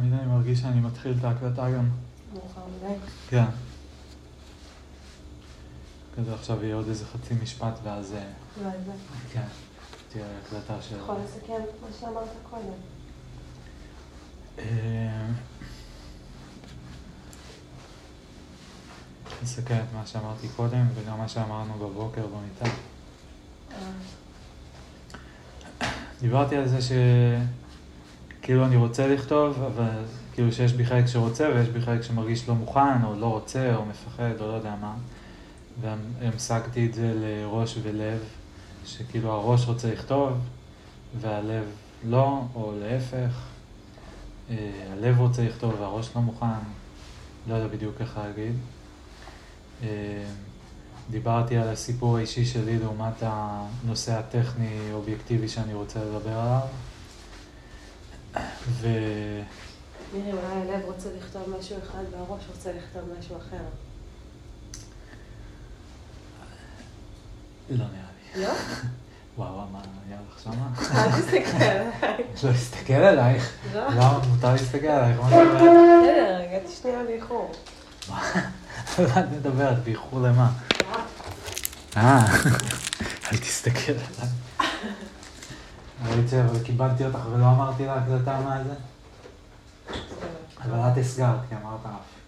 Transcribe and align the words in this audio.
תמיד 0.00 0.12
אני 0.12 0.26
מרגיש 0.26 0.58
שאני 0.58 0.80
מתחיל 0.80 1.14
את 1.18 1.24
ההקלטה 1.24 1.70
גם. 1.70 1.88
מאוחר 2.34 2.60
מדי. 2.76 2.94
כן. 3.28 3.44
כזה 6.16 6.34
עכשיו 6.34 6.64
יהיה 6.64 6.74
עוד 6.74 6.88
איזה 6.88 7.04
חצי 7.06 7.34
משפט 7.42 7.78
ואז... 7.82 8.14
אולי 8.60 8.76
זה. 8.86 8.92
כן. 9.32 9.46
תהיה 10.12 10.24
הקלטה 10.46 10.82
של... 10.82 10.96
יכול 10.96 11.16
לסכם 11.24 11.52
את 11.52 11.82
מה 11.82 11.88
שאמרת 12.00 12.28
קודם. 12.50 12.72
אה, 14.58 15.26
נסכם 19.42 19.76
את 19.76 19.94
מה 19.94 20.06
שאמרתי 20.06 20.48
קודם 20.56 20.86
וגם 20.94 21.18
מה 21.18 21.28
שאמרנו 21.28 21.74
בבוקר 21.74 22.26
במיטה. 22.26 22.76
אה, 25.82 25.88
דיברתי 26.20 26.56
על 26.56 26.68
זה 26.68 26.78
שכאילו 28.50 28.66
אני 28.66 28.76
רוצה 28.76 29.06
לכתוב, 29.06 29.62
אבל 29.62 30.04
כאילו 30.32 30.52
שיש 30.52 30.72
בי 30.72 30.86
חלק 30.86 31.06
שרוצה 31.06 31.48
ויש 31.54 31.68
בי 31.68 31.80
חלק 31.80 32.02
שמרגיש 32.02 32.48
לא 32.48 32.54
מוכן 32.54 33.04
או 33.04 33.14
לא 33.14 33.26
רוצה 33.26 33.74
או 33.76 33.84
מפחד 33.84 34.40
או 34.40 34.48
לא 34.48 34.52
יודע 34.52 34.74
מה. 34.80 34.94
והמשגתי 35.80 36.86
את 36.86 36.94
זה 36.94 37.12
לראש 37.14 37.78
ולב, 37.82 38.18
שכאילו 38.84 39.32
הראש 39.32 39.66
רוצה 39.66 39.92
לכתוב 39.92 40.32
והלב 41.20 41.64
לא, 42.04 42.42
או 42.54 42.72
להפך. 42.80 43.46
אה, 44.50 44.56
הלב 44.92 45.20
רוצה 45.20 45.42
לכתוב 45.42 45.74
והראש 45.80 46.10
לא 46.16 46.22
מוכן, 46.22 46.46
לא 47.48 47.54
יודע 47.54 47.76
בדיוק 47.76 48.00
איך 48.00 48.18
להגיד. 48.18 48.54
אה, 49.82 49.88
דיברתי 51.10 51.56
על 51.56 51.68
הסיפור 51.68 52.16
האישי 52.16 52.44
שלי 52.44 52.78
לעומת 52.78 53.22
הנושא 53.22 54.18
הטכני-אובייקטיבי 54.18 55.48
שאני 55.48 55.74
רוצה 55.74 56.00
לדבר 56.04 56.38
עליו. 56.38 56.89
ו... 58.66 58.88
מירי, 60.14 60.32
אולי 60.32 60.44
הלב 60.44 60.84
רוצה 60.84 61.08
לכתוב 61.18 61.42
משהו 61.58 61.76
אחד 61.78 62.02
והראש 62.10 62.42
רוצה 62.56 62.70
לכתוב 62.72 63.02
משהו 63.18 63.36
אחר. 63.36 63.64
לא 67.70 67.84
נראה 67.84 68.10
לי. 68.36 68.42
לא? 68.42 68.52
וואו, 69.36 69.66
מה 69.72 69.80
היה 70.08 70.18
לך 70.30 70.42
שמה? 70.42 70.68
אל 71.04 71.20
תסתכל 71.20 71.64
עליי. 71.64 71.90
לא 72.42 72.50
להסתכל 72.50 72.92
עלייך. 72.92 73.52
לא? 73.74 73.88
למה 73.88 74.18
מותר 74.28 74.52
להסתכל 74.52 74.86
עלייך? 74.86 75.20
מה 75.20 75.28
את 75.28 75.32
מדברת? 75.32 76.02
בסדר, 76.02 76.42
הגעתי 76.48 76.72
שנייה 76.82 77.04
באיחור. 77.04 77.52
מה 78.08 78.32
את 79.20 79.24
מדברת? 79.32 79.84
באיחור 79.84 80.20
למה? 80.20 80.50
אה, 81.96 82.26
אל 83.32 83.38
תסתכל 83.38 83.92
עליי. 83.92 84.30
ראיתי, 86.08 86.40
אבל 86.40 86.64
קיבלתי 86.64 87.06
אותך 87.06 87.18
ולא 87.32 87.44
אמרתי 87.44 87.86
להקלטה 87.86 88.40
מה 88.44 88.64
זה? 88.64 88.74
אבל 90.64 90.78
את 90.78 90.98
הסגרת, 90.98 91.38
כי 91.48 91.54
אמרת 91.54 91.80
אף. 91.86 92.20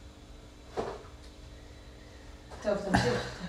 טוב, 2.63 2.77
תמשיך. 2.91 3.43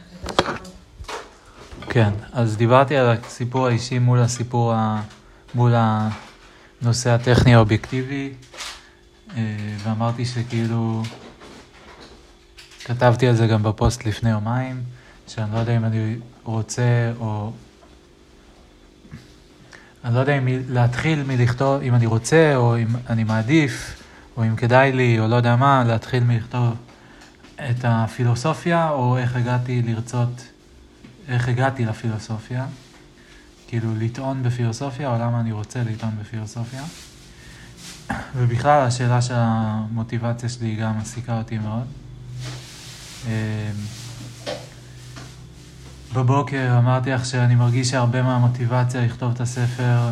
כן, 1.90 2.10
אז 2.32 2.58
דיברתי 2.58 2.98
על 2.98 3.18
הסיפור 3.24 3.68
האישי 3.68 4.00
מול 4.00 4.20
הסיפור, 4.20 4.74
ה... 4.74 5.02
מול 5.56 5.74
הנושא 5.76 7.10
הטכני 7.10 7.56
האובייקטיבי, 7.56 8.34
אה, 9.36 9.42
ואמרתי 9.84 10.26
שכאילו, 10.26 11.04
כתבתי 12.86 13.28
על 13.28 13.36
זה 13.36 13.48
גם 13.48 13.64
בפוסט 13.64 14.06
לפני 14.06 14.30
יומיים, 14.30 14.84
שאני 15.28 15.54
לא 15.54 15.60
יודע 15.60 15.78
אם 15.78 15.86
אני 15.86 16.16
רוצה 16.44 17.12
או... 17.20 17.52
אני 20.04 20.16
לא 20.16 20.20
יודע 20.20 20.38
אם 20.38 20.48
להתחיל 20.70 21.24
מלכתוב, 21.24 21.82
אם 21.82 21.96
אני 21.96 22.06
רוצה, 22.06 22.56
או 22.56 22.78
אם 22.78 22.88
אני 23.10 23.24
מעדיף, 23.24 24.04
או 24.38 24.44
אם 24.44 24.56
כדאי 24.56 24.92
לי, 24.92 25.20
או 25.20 25.28
לא 25.28 25.36
יודע 25.36 25.56
מה, 25.56 25.84
להתחיל 25.88 26.24
מלכתוב 26.24 26.76
את 27.56 27.76
הפילוסופיה, 27.84 28.90
או 28.90 29.18
איך 29.18 29.36
הגעתי 29.36 29.82
לרצות, 29.82 30.48
איך 31.28 31.48
הגעתי 31.48 31.86
לפילוסופיה. 31.86 32.66
כאילו, 33.68 33.90
לטעון 34.00 34.44
בפילוסופיה, 34.44 35.10
או 35.10 35.16
למה 35.16 35.40
אני 35.40 35.52
רוצה 35.52 35.84
לטעון 35.84 36.14
בפילוסופיה. 36.22 36.84
ובכלל, 38.36 38.88
השאלה 38.88 39.22
של 39.22 39.34
המוטיבציה 39.38 40.50
שלי 40.50 40.76
גם 40.76 40.98
מעסיקה 40.98 41.38
אותי 41.38 41.58
מאוד. 41.58 41.88
בבוקר 46.14 46.76
אמרתי 46.78 47.12
לך 47.12 47.26
שאני 47.26 47.56
מרגיש 47.56 47.90
שהרבה 47.90 48.22
מהמוטיבציה 48.22 49.06
לכתוב 49.06 49.32
את 49.36 49.42
הספר 49.42 50.10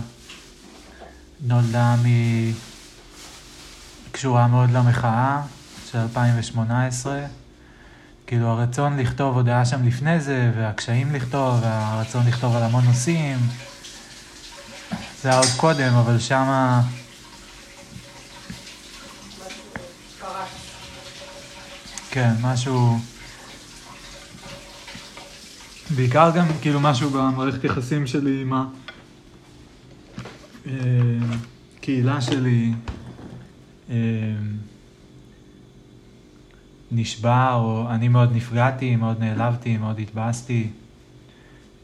נולדה 1.42 1.96
מ... 1.96 2.06
קשורה 4.12 4.48
מאוד 4.48 4.72
למחאה 4.72 5.42
של 5.92 5.98
2018. 5.98 7.20
כאילו 8.28 8.48
הרצון 8.48 9.00
לכתוב 9.00 9.36
עוד 9.36 9.48
היה 9.48 9.66
שם 9.66 9.88
לפני 9.88 10.20
זה, 10.20 10.52
והקשיים 10.58 11.16
לכתוב, 11.16 11.60
והרצון 11.62 12.28
לכתוב 12.28 12.56
על 12.56 12.64
המון 12.64 12.86
נושאים. 12.86 13.38
זה 15.22 15.30
היה 15.30 15.38
עוד 15.38 15.50
קודם, 15.58 15.94
אבל 15.94 16.20
שמה... 16.20 16.82
כן, 22.12 22.34
משהו... 22.42 23.11
בעיקר 25.96 26.32
גם 26.36 26.46
כאילו 26.62 26.80
משהו 26.80 27.10
במערכת 27.10 27.64
יחסים 27.64 28.08
שלי 28.08 28.42
עם 28.42 28.54
הקהילה 31.78 32.22
שלי 32.22 32.74
אה, 33.90 33.96
נשבר, 36.92 37.60
או 37.64 37.90
אני 37.90 38.08
מאוד 38.08 38.36
נפגעתי, 38.36 38.96
מאוד 38.96 39.20
נעלבתי, 39.20 39.78
מאוד 39.78 40.00
התבאסתי, 40.00 40.70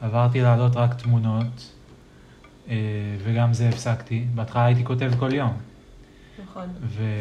עברתי 0.00 0.40
להעלות 0.40 0.76
רק 0.76 0.94
תמונות, 0.94 1.72
אה, 2.68 2.76
וגם 3.24 3.54
זה 3.54 3.68
הפסקתי. 3.68 4.24
בהתחלה 4.34 4.64
הייתי 4.64 4.84
כותב 4.84 5.12
כל 5.18 5.34
יום, 5.34 5.52
נכון. 6.44 6.68
ו... 6.82 7.16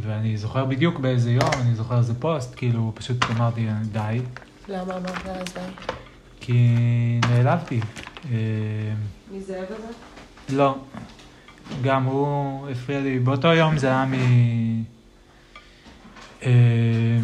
ואני 0.00 0.36
זוכר 0.36 0.64
בדיוק 0.64 0.98
באיזה 0.98 1.30
יום, 1.30 1.50
אני 1.60 1.74
זוכר 1.74 1.98
איזה 1.98 2.14
פוסט, 2.14 2.54
כאילו 2.56 2.92
פשוט 2.94 3.24
אמרתי 3.30 3.68
די, 3.92 4.20
למה 4.68 4.96
אמרת 4.96 5.26
אז 5.26 5.54
די? 5.54 5.60
כי 6.40 6.76
נעלבתי. 7.30 7.80
אה, 8.32 8.36
מי 9.32 9.40
זאב 9.40 9.64
הזה? 9.68 9.92
לא, 10.56 10.78
גם 11.82 12.04
הוא 12.04 12.68
הפריע 12.68 13.00
לי. 13.00 13.18
באותו 13.18 13.48
יום 13.48 13.78
זה 13.78 13.86
היה 13.86 14.04
מ... 14.04 14.14
אה, 16.42 17.18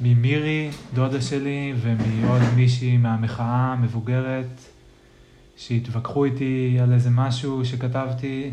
ממירי, 0.00 0.70
דודה 0.94 1.20
שלי, 1.20 1.74
ומעוד 1.80 2.42
מישהי 2.56 2.96
מהמחאה 2.96 3.72
המבוגרת, 3.72 4.60
שהתווכחו 5.56 6.24
איתי 6.24 6.78
על 6.82 6.92
איזה 6.92 7.10
משהו 7.10 7.64
שכתבתי, 7.64 8.50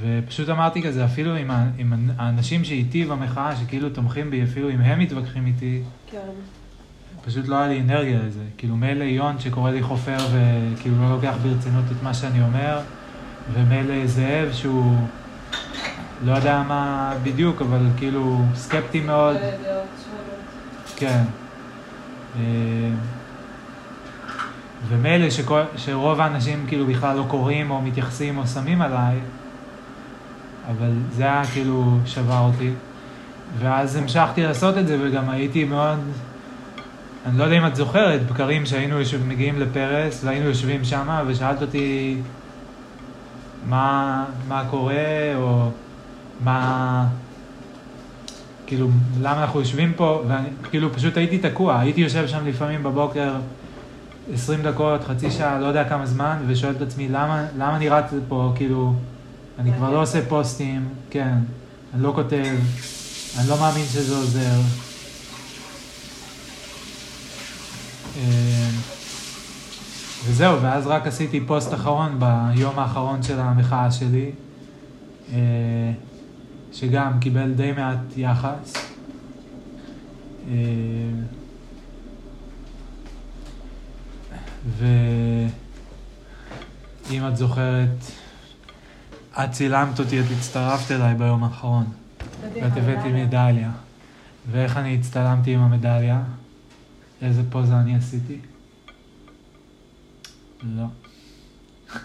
ופשוט 0.00 0.48
אמרתי 0.48 0.82
כזה, 0.82 1.04
אפילו 1.04 1.34
עם, 1.34 1.50
ה- 1.50 1.66
עם 1.78 1.92
האנשים 2.16 2.64
שאיתי 2.64 3.04
במחאה, 3.04 3.56
שכאילו 3.56 3.90
תומכים 3.90 4.30
בי, 4.30 4.42
אפילו 4.44 4.70
אם 4.70 4.80
הם 4.80 4.98
מתווכחים 4.98 5.46
איתי, 5.46 5.82
כן. 6.10 6.18
פשוט 7.24 7.48
לא 7.48 7.56
היה 7.56 7.68
לי 7.68 7.80
אנרגיה 7.80 8.18
לזה. 8.26 8.42
כאילו 8.58 8.76
מילא 8.76 9.04
יון 9.04 9.38
שקורא 9.38 9.70
לי 9.70 9.82
חופר 9.82 10.16
וכאילו 10.32 10.96
לא 11.02 11.10
לוקח 11.10 11.34
ברצינות 11.42 11.84
את 11.96 12.02
מה 12.02 12.14
שאני 12.14 12.42
אומר, 12.42 12.80
ומילא 13.52 14.06
זאב 14.06 14.48
שהוא 14.52 14.96
לא 16.24 16.32
יודע 16.32 16.62
מה 16.68 17.12
בדיוק, 17.22 17.62
אבל 17.62 17.86
כאילו 17.96 18.42
סקפטי 18.54 19.00
מאוד. 19.00 19.36
שונות. 19.36 19.86
כן. 20.96 21.22
אה, 22.40 22.42
ומילא 24.88 25.30
שכל, 25.30 25.62
שרוב 25.76 26.20
האנשים 26.20 26.64
כאילו 26.68 26.86
בכלל 26.86 27.16
לא 27.16 27.24
קוראים 27.28 27.70
או 27.70 27.82
מתייחסים 27.82 28.38
או 28.38 28.46
שמים 28.46 28.82
עליי, 28.82 29.16
אבל 30.70 30.92
זה 31.12 31.22
היה 31.22 31.42
כאילו 31.52 31.98
שבר 32.06 32.38
אותי. 32.38 32.70
ואז 33.58 33.96
המשכתי 33.96 34.42
לעשות 34.42 34.78
את 34.78 34.86
זה 34.86 34.98
וגם 35.02 35.30
הייתי 35.30 35.64
מאוד, 35.64 35.98
אני 37.26 37.38
לא 37.38 37.44
יודע 37.44 37.58
אם 37.58 37.66
את 37.66 37.76
זוכרת, 37.76 38.26
בקרים 38.26 38.66
שהיינו 38.66 38.98
יושב, 38.98 39.26
מגיעים 39.26 39.60
לפרס 39.60 40.24
והיינו 40.24 40.46
יושבים 40.46 40.84
שם 40.84 41.22
ושאלת 41.26 41.62
אותי 41.62 42.16
מה, 43.68 44.24
מה 44.48 44.64
קורה 44.70 45.34
או 45.36 45.70
מה, 46.44 47.06
כאילו, 48.66 48.88
למה 49.20 49.42
אנחנו 49.42 49.60
יושבים 49.60 49.92
פה, 49.96 50.22
ואני, 50.28 50.48
כאילו, 50.70 50.92
פשוט 50.92 51.16
הייתי 51.16 51.38
תקוע, 51.38 51.80
הייתי 51.80 52.00
יושב 52.00 52.28
שם 52.28 52.46
לפעמים 52.46 52.82
בבוקר 52.82 53.34
20 54.34 54.62
דקות, 54.62 55.04
חצי 55.04 55.30
שעה, 55.30 55.58
לא 55.58 55.66
יודע 55.66 55.88
כמה 55.88 56.06
זמן, 56.06 56.38
ושואל 56.46 56.72
את 56.76 56.82
עצמי, 56.82 57.08
למה, 57.08 57.44
למה 57.58 57.76
אני 57.76 57.88
רץ 57.88 58.10
פה, 58.28 58.52
כאילו, 58.56 58.94
אני 59.62 59.72
כבר 59.72 59.90
לא 59.90 60.02
עושה 60.02 60.28
פוסטים, 60.28 60.88
כן, 61.10 61.34
אני 61.94 62.02
לא 62.02 62.12
כותב, 62.14 62.56
אני 63.38 63.48
לא 63.48 63.60
מאמין 63.60 63.86
שזה 63.86 64.16
עוזר. 64.16 64.60
אה, 68.16 68.70
וזהו, 70.24 70.62
ואז 70.62 70.86
רק 70.86 71.06
עשיתי 71.06 71.40
פוסט 71.46 71.74
אחרון 71.74 72.18
ביום 72.18 72.78
האחרון 72.78 73.22
של 73.22 73.40
המחאה 73.40 73.90
שלי, 73.90 74.30
אה, 75.32 75.92
שגם 76.72 77.20
קיבל 77.20 77.52
די 77.52 77.72
מעט 77.72 77.98
יחס. 78.16 78.72
אה, 80.48 80.54
ואם 84.78 85.58
את 87.28 87.36
זוכרת, 87.36 88.21
את 89.32 89.50
צילמת 89.50 89.98
אותי, 90.00 90.20
את 90.20 90.24
הצטרפת 90.38 90.90
אליי 90.90 91.14
ביום 91.14 91.44
האחרון, 91.44 91.84
ואת 92.54 92.72
הבאת 92.76 93.04
לי 93.04 93.24
מדליה. 93.24 93.70
ואיך 94.50 94.76
אני 94.76 94.96
הצטלמתי 94.98 95.54
עם 95.54 95.60
המדליה? 95.60 96.22
איזה 97.22 97.42
פוזה 97.50 97.76
אני 97.76 97.96
עשיתי? 97.96 98.38
לא. 100.62 100.84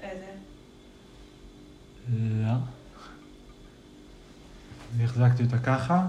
איזה? 0.00 0.26
לא. 2.18 2.52
אני 4.94 5.04
החזקתי 5.04 5.42
אותה 5.42 5.58
ככה, 5.58 6.06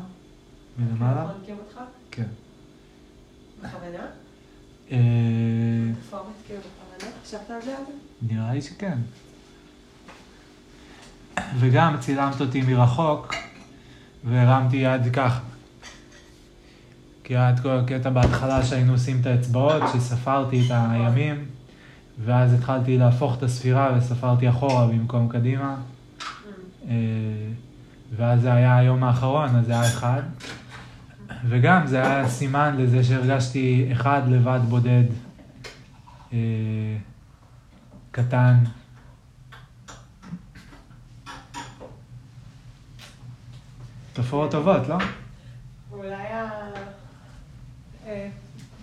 מלמעלה. 0.77 1.27
כן. 2.11 2.27
בכוונה? 3.61 4.05
אה, 4.91 4.97
פורמט 6.09 6.33
כאילו? 6.47 6.61
חשבת 7.23 7.49
על 7.49 7.61
זה 7.61 7.77
אז? 7.77 7.85
נראה 8.21 8.53
לי 8.53 8.61
שכן. 8.61 8.97
וגם 11.59 11.95
צילמת 11.99 12.41
אותי 12.41 12.61
מרחוק, 12.61 13.33
והרמתי 14.23 14.77
יד 14.77 15.13
ככה. 15.13 15.39
כי 17.23 17.37
היה 17.37 17.49
את 17.49 17.59
כל 17.59 17.69
הקטע 17.69 18.09
בהתחלה 18.09 18.65
שהיינו 18.65 18.91
עושים 18.91 19.21
את 19.21 19.25
האצבעות, 19.25 19.83
שספרתי 19.93 20.61
את 20.65 20.71
הימים, 20.71 21.45
ואז 22.25 22.53
התחלתי 22.53 22.97
להפוך 22.97 23.37
את 23.37 23.43
הספירה 23.43 23.97
וספרתי 23.97 24.49
אחורה 24.49 24.87
במקום 24.87 25.29
קדימה. 25.29 25.75
אה, 26.89 26.95
ואז 28.15 28.41
זה 28.41 28.53
היה 28.53 28.77
היום 28.77 29.03
האחרון, 29.03 29.55
אז 29.55 29.65
זה 29.65 29.71
היה 29.71 29.89
אחד. 29.89 30.21
וגם 31.47 31.87
זה 31.87 32.01
היה 32.01 32.29
סימן 32.29 32.75
לזה 32.77 33.03
שהרגשתי 33.03 33.89
אחד 33.91 34.21
לבד 34.27 34.59
בודד, 34.69 35.03
קטן. 38.11 38.55
תופעות 44.13 44.51
טובות, 44.51 44.87
לא? 44.87 44.97
אולי. 45.91 46.15
אה, 48.07 48.29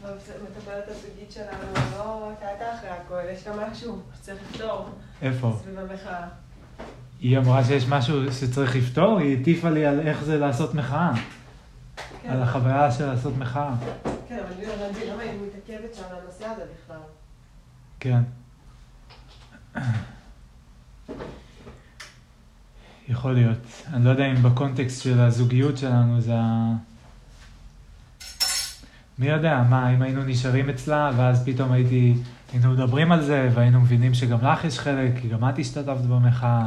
המטפלת 0.04 0.84
הזוגית 0.88 1.32
שלנו 1.32 1.96
לא 1.96 2.30
טעתה 2.40 2.74
אחרי 2.74 2.88
הכל, 2.88 3.20
יש 3.32 3.46
לה 3.46 3.70
משהו 3.70 4.02
שצריך 4.14 4.38
לפתור 4.50 4.88
איפה? 5.22 5.58
סביב 5.62 5.78
המחאה. 5.78 6.28
היא 7.20 7.38
אמרה 7.38 7.64
שיש 7.64 7.88
משהו 7.88 8.32
שצריך 8.32 8.76
לפתור, 8.76 9.18
היא 9.18 9.40
הטיפה 9.40 9.70
לי 9.70 9.86
על 9.86 10.00
איך 10.00 10.24
זה 10.24 10.38
לעשות 10.38 10.74
מחאה, 10.74 11.12
כן. 12.22 12.30
על 12.30 12.42
החוויה 12.42 12.90
של 12.92 13.06
לעשות 13.06 13.36
מחאה. 13.38 13.74
כן, 14.28 14.38
אבל 14.38 14.52
אני 14.52 14.66
לא 14.66 14.72
הבנתי 14.72 15.10
למה 15.10 15.22
היא 15.22 15.40
מתעכבת 15.46 15.94
שם 15.94 16.02
על 16.10 16.16
הנושא 16.22 16.44
הזה 16.44 16.62
בכלל. 16.84 17.00
כן. 18.06 18.22
יכול 23.08 23.32
להיות. 23.32 23.58
אני 23.92 24.04
לא 24.04 24.10
יודע 24.10 24.26
אם 24.26 24.42
בקונטקסט 24.42 25.02
של 25.02 25.20
הזוגיות 25.20 25.78
שלנו 25.78 26.20
זה 26.20 26.32
ה... 26.34 26.72
מי 29.18 29.26
יודע, 29.26 29.62
מה, 29.68 29.94
אם 29.94 30.02
היינו 30.02 30.24
נשארים 30.24 30.70
אצלה, 30.70 31.10
ואז 31.16 31.42
פתאום 31.44 31.72
הייתי, 31.72 32.14
היינו 32.52 32.72
מדברים 32.72 33.12
על 33.12 33.22
זה, 33.22 33.50
והיינו 33.54 33.80
מבינים 33.80 34.14
שגם 34.14 34.38
לך 34.46 34.64
יש 34.64 34.78
חלק, 34.78 35.12
כי 35.20 35.28
גם 35.28 35.48
את 35.48 35.58
השתתפת 35.58 36.00
במחאה, 36.08 36.66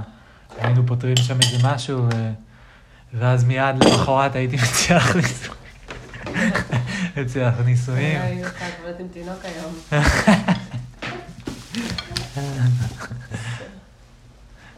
היינו 0.58 0.88
פותרים 0.88 1.16
שם 1.16 1.38
איזה 1.42 1.68
משהו, 1.68 2.08
ו... 2.14 2.32
ואז 3.14 3.44
מיד 3.44 3.84
למחרת 3.84 4.36
הייתי 4.36 4.56
מציע 4.64 4.98
לך 4.98 5.16
נישואים. 5.16 5.60
מציע 7.18 7.50
לך 7.50 7.56
נישואים. 7.66 8.22
אולי 8.22 8.42
לך 8.42 8.54
כבר 8.54 8.92
עם 9.00 9.08
תינוק 9.08 9.40
היום. 9.44 10.04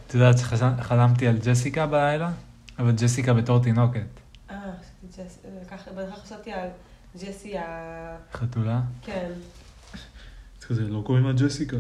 את 0.07 0.13
יודעת 0.13 0.36
שחלמתי 0.38 1.27
על 1.27 1.38
ג'סיקה 1.45 1.88
בלילה? 1.88 2.31
אבל 2.80 2.92
ג'סיקה 2.92 3.33
בתור 3.33 3.63
תינוקת. 3.63 4.01
אה. 4.50 4.56
ככה, 5.69 5.92
חשבתי 6.24 6.51
על 6.51 6.69
ג'סי 7.18 7.57
ה... 7.57 8.18
חתולה? 8.33 8.81
כן. 9.01 9.31
כזה, 10.68 10.81
לא 10.81 11.01
קוראים 11.06 11.25
לה 11.25 11.33
ג'סיקה. 11.33 11.77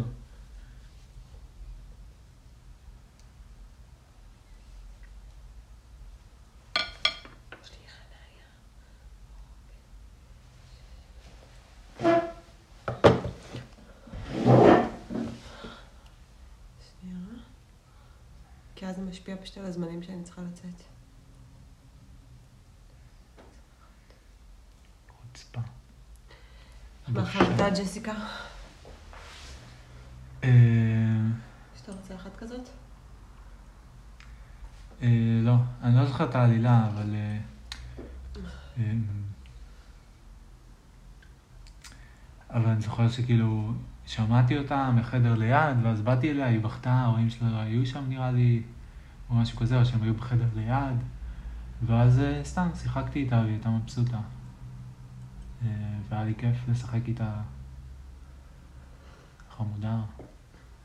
שנייה. 17.01 17.17
כי 18.75 18.85
אז 18.85 18.95
זה 18.95 19.01
משפיע 19.01 19.30
פשוט 19.41 19.57
על 19.57 19.65
הזמנים 19.65 20.03
שאני 20.03 20.23
צריכה 20.23 20.41
לצאת. 20.41 20.83
חוצפה. 25.09 25.61
מה 27.07 27.25
חלתה 27.25 27.69
ג'סיקה? 27.69 28.13
אה, 30.43 30.49
שאתה 31.79 31.91
רוצה 31.91 32.15
אחת 32.15 32.35
כזאת? 32.35 32.69
אה, 35.01 35.07
לא, 35.43 35.55
אני 35.83 35.95
לא 35.95 36.05
זוכר 36.05 36.29
את 36.29 36.35
העלילה, 36.35 36.87
אבל... 36.87 37.15
אה, 37.15 37.37
אבל 42.49 42.69
אני 42.69 42.81
זוכר 42.81 43.09
שכאילו 43.09 43.73
שמעתי 44.05 44.57
אותה 44.57 44.91
מחדר 44.91 45.35
ליד, 45.35 45.77
ואז 45.83 46.01
באתי 46.01 46.31
אליה, 46.31 46.45
היא 46.45 46.59
בכתה, 46.59 46.91
ההורים 46.91 47.29
שלה 47.29 47.49
לא 47.49 47.57
היו 47.57 47.85
שם 47.85 48.03
נראה 48.09 48.31
לי, 48.31 48.63
או 49.31 49.35
משהו 49.35 49.57
כזה, 49.57 49.79
או 49.79 49.85
שהם 49.85 50.03
היו 50.03 50.13
בחדר 50.13 50.47
ליד, 50.55 50.97
ואז 51.85 52.19
אה, 52.19 52.41
סתם 52.43 52.69
שיחקתי 52.75 53.19
איתה 53.19 53.35
והיא 53.35 53.51
הייתה 53.51 53.69
מבסוטה. 53.69 54.19
אה, 55.65 55.99
והיה 56.09 56.23
לי 56.23 56.35
כיף 56.37 56.69
לשחק 56.69 57.07
איתה 57.07 57.41
חמודה, 59.57 60.01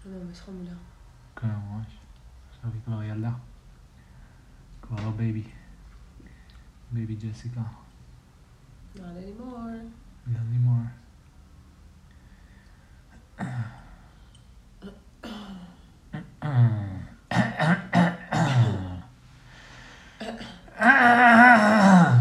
אני 0.07 0.25
ממש 0.25 0.41
חמודה. 0.41 0.73
כן, 1.37 1.49
ממש. 1.49 1.87
עכשיו 2.51 2.71
היא 2.73 2.81
כבר 2.85 3.03
ילדה. 3.03 3.33
כבר 4.83 4.97
לא 5.05 5.11
baby. 5.11 5.43
baby 6.93 7.15
ג'סיקה. 7.15 7.61
Not 8.95 8.99
anymore. 8.99 9.83
Not 10.27 10.37
anymore. 10.37 11.07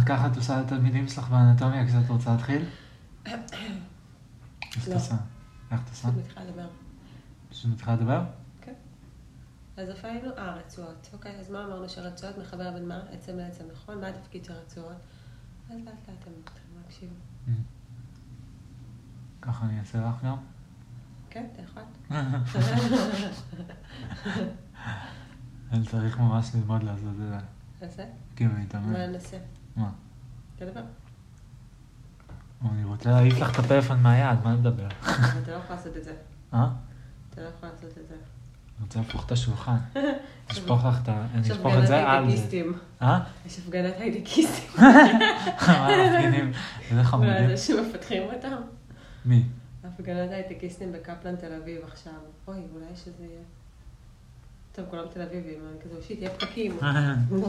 ככה 0.05 0.27
את 0.27 0.34
עושה 0.45 0.61
לתלמידים 0.61 1.07
שלך 1.07 1.29
באנטומיה 1.29 1.87
כשאת 1.87 2.09
רוצה 2.09 2.31
להתחיל? 2.31 2.65
איך 3.25 3.39
את. 3.45 3.51
עושה? 4.93 5.15
איך 5.71 5.81
את 5.83 5.89
עושה? 5.89 6.07
פשוט 6.07 6.15
מתחילה 6.17 6.45
לדבר. 6.45 6.67
פשוט 7.49 7.71
מתחילה 7.71 7.95
לדבר? 7.95 8.23
אז 9.77 9.89
איפה 9.89 10.07
היינו? 10.07 10.37
אה, 10.37 10.55
רצועות. 10.55 11.09
אוקיי, 11.13 11.39
אז 11.39 11.49
מה 11.49 11.65
אמרנו 11.65 11.89
שרצועות 11.89 12.37
מחבר 12.37 12.71
בין 12.71 12.87
מה? 12.87 13.01
עצם 13.11 13.37
לעצם, 13.37 13.63
נכון? 13.73 14.01
מה 14.01 14.07
התפקיד 14.07 14.45
של 14.45 14.53
רצועות? 14.53 14.97
אז 15.69 15.77
לאט 15.85 15.87
לאט 15.87 16.27
הם 16.27 16.33
מתחילים 16.39 16.81
להקשיב. 16.81 17.09
Mm. 17.47 17.51
ככה 19.41 19.65
אני 19.65 19.79
אעשה 19.79 19.97
לך 19.97 20.23
גם? 20.23 20.37
כן, 21.29 21.47
אתה 21.53 21.61
יכול? 21.61 21.83
אני 25.71 25.85
צריך 25.85 26.19
ממש 26.19 26.51
ללמוד 26.55 26.83
לעשות 26.83 27.09
את 27.09 27.17
זה. 27.17 27.37
נעשה? 27.81 28.03
כאילו, 28.35 28.51
מה 28.51 28.59
להתאמן. 28.59 29.11
נעשה? 29.11 29.37
מה? 29.75 29.91
תדבר. 30.55 30.81
אני 32.71 32.83
רוצה 32.83 33.09
להעיף 33.11 33.39
לך 33.39 33.53
את 33.53 33.59
הפלאפון 33.59 34.01
מהיד, 34.01 34.39
מה 34.43 34.53
לדבר? 34.53 34.87
אתה 34.87 35.51
לא 35.51 35.55
יכול 35.55 35.75
לעשות 35.75 35.97
את 35.97 36.03
זה. 36.03 36.13
אה? 36.53 36.67
אתה 37.29 37.41
לא 37.41 37.47
יכול 37.47 37.69
לעשות 37.69 37.97
את 37.97 38.07
זה. 38.07 38.15
רוצה 38.81 38.99
להפוך 38.99 39.25
את 39.25 39.31
השולחן. 39.31 39.77
לשפוך 40.51 40.85
לך 40.85 40.99
את 41.03 41.09
ה... 41.09 41.25
אני 41.33 41.41
יש 41.41 41.51
אשפוך 41.51 41.65
את 41.65 41.71
הפגנת 41.71 41.87
זה 41.87 42.09
על 42.09 42.25
זה. 42.25 42.31
הייטקיסטים. 42.31 42.73
אה? 43.01 43.19
יש 43.45 43.59
הפגנת 43.59 43.93
הייטקיסטים. 43.97 44.71
מה 45.67 45.87
המפגינים? 45.87 46.51
איזה 46.91 47.03
חמודים. 47.09 47.47
זה 47.47 47.57
שמפתחים 47.57 48.23
אותם. 48.33 48.61
מי? 49.25 49.43
הפגנת 49.83 50.31
הייטקיסטים 50.31 50.91
בקפלן 50.91 51.35
תל 51.35 51.53
אביב 51.53 51.81
עכשיו. 51.91 52.13
אוי, 52.47 52.57
אולי 52.73 52.95
שזה 52.95 53.23
יהיה... 53.23 53.41
טוב, 54.75 54.85
כולם 54.89 55.03
תל 55.13 55.21
אביבים, 55.21 55.59
אני 55.71 55.81
כזה, 55.81 56.03
שיט, 56.07 56.19
יהיה 56.19 56.29
פקקים. 56.29 56.77
לא, 57.31 57.47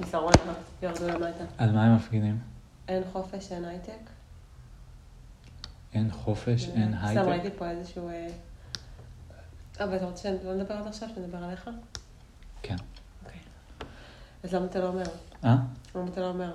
מסרון 0.00 0.32
כבר, 0.32 0.52
ירדו 0.82 1.08
למטה. 1.08 1.44
על 1.58 1.72
מה 1.72 1.84
הם 1.84 1.96
מפגינים? 1.96 2.38
אין 2.88 3.02
חופש, 3.12 3.52
אין 3.52 3.64
הייטק. 3.64 4.10
אין 5.94 6.10
חופש, 6.10 6.68
אין 6.68 6.94
סתם 6.96 7.06
הייטק. 7.06 7.28
ראיתי 7.28 7.48
פה 7.58 7.70
איזשהו... 7.70 8.08
אה, 8.08 8.28
אבל 9.80 9.96
אתה 9.96 10.04
רוצה 10.04 10.28
שלא 10.42 10.54
נדבר 10.54 10.74
עד 10.74 10.86
עכשיו, 10.86 11.08
שנדבר 11.14 11.38
עליך? 11.38 11.70
כן. 12.62 12.76
אוקיי. 13.24 13.40
אז 14.44 14.54
למה 14.54 14.66
אתה 14.66 14.78
לא 14.78 14.88
אומר? 14.88 15.06
אה? 15.44 15.56
למה 15.94 16.08
אתה 16.08 16.20
לא 16.20 16.28
אומר? 16.28 16.54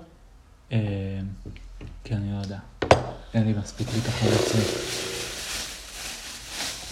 אה, 0.71 1.19
כן, 2.03 2.15
אני 2.15 2.31
לא 2.31 2.37
יודע. 2.37 2.59
אין 3.33 3.45
לי 3.45 3.53
מספיק 3.53 3.87
ביטחון 3.87 4.29
עצמי. 4.33 5.16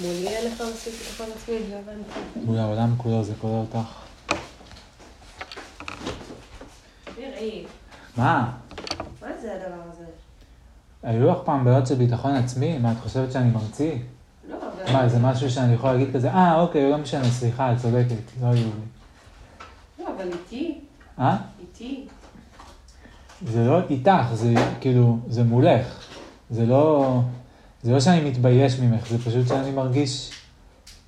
מולי 0.02 0.28
אין 0.28 0.52
לך 0.52 0.64
מספיק 0.74 0.94
ביטחון 0.94 1.28
עצמי, 1.36 1.56
לא 1.70 1.75
הבנתי. 1.75 2.40
מול 2.46 2.58
העולם 2.58 2.94
כולו 2.98 3.24
זה 3.24 3.34
כולל 3.42 3.54
אותך. 3.54 4.06
מה? 8.18 8.52
מה 9.22 9.28
זה 9.42 9.54
הדבר 9.54 9.82
הזה? 9.92 10.06
היו 11.04 11.32
לך 11.32 11.38
פעם 11.46 11.66
בעיות 11.66 11.88
של 11.88 11.96
ביטחון 11.96 12.36
עצמי? 12.36 12.78
מה, 12.78 12.92
את 12.92 12.98
חושבת 13.04 13.32
שאני 13.32 13.50
ממציא? 13.50 13.96
לא, 14.50 14.56
אבל... 14.56 14.94
מה, 14.94 15.10
זה 15.10 15.20
משהו 15.20 15.50
שאני 15.50 15.74
יכול 15.74 15.92
להגיד 15.92 16.14
כזה, 16.14 16.32
אה, 16.32 16.62
אוקיי, 16.62 16.92
לא 16.92 16.98
משנה, 16.98 17.32
סליחה, 17.32 17.74
את 17.74 17.78
צודקת, 17.78 18.42
לא 18.42 18.48
היו 18.48 18.54
לי. 18.54 18.72
לא, 20.00 20.08
אבל 20.16 20.28
איתי, 20.28 20.80
אה? 21.20 21.38
איתי. 21.60 22.08
זה 23.48 23.66
לא 23.66 23.80
איתך, 23.90 24.34
זה 24.34 24.54
כאילו, 24.82 25.18
זה 25.28 25.44
מולך. 25.44 26.00
זה 26.50 26.66
לא, 26.66 27.20
זה 27.86 27.92
לא 27.92 28.00
שאני 28.00 28.30
מתבייש 28.30 28.80
ממך, 28.80 29.08
זה 29.08 29.18
פשוט 29.18 29.48
שאני 29.48 29.72
מרגיש 29.72 30.32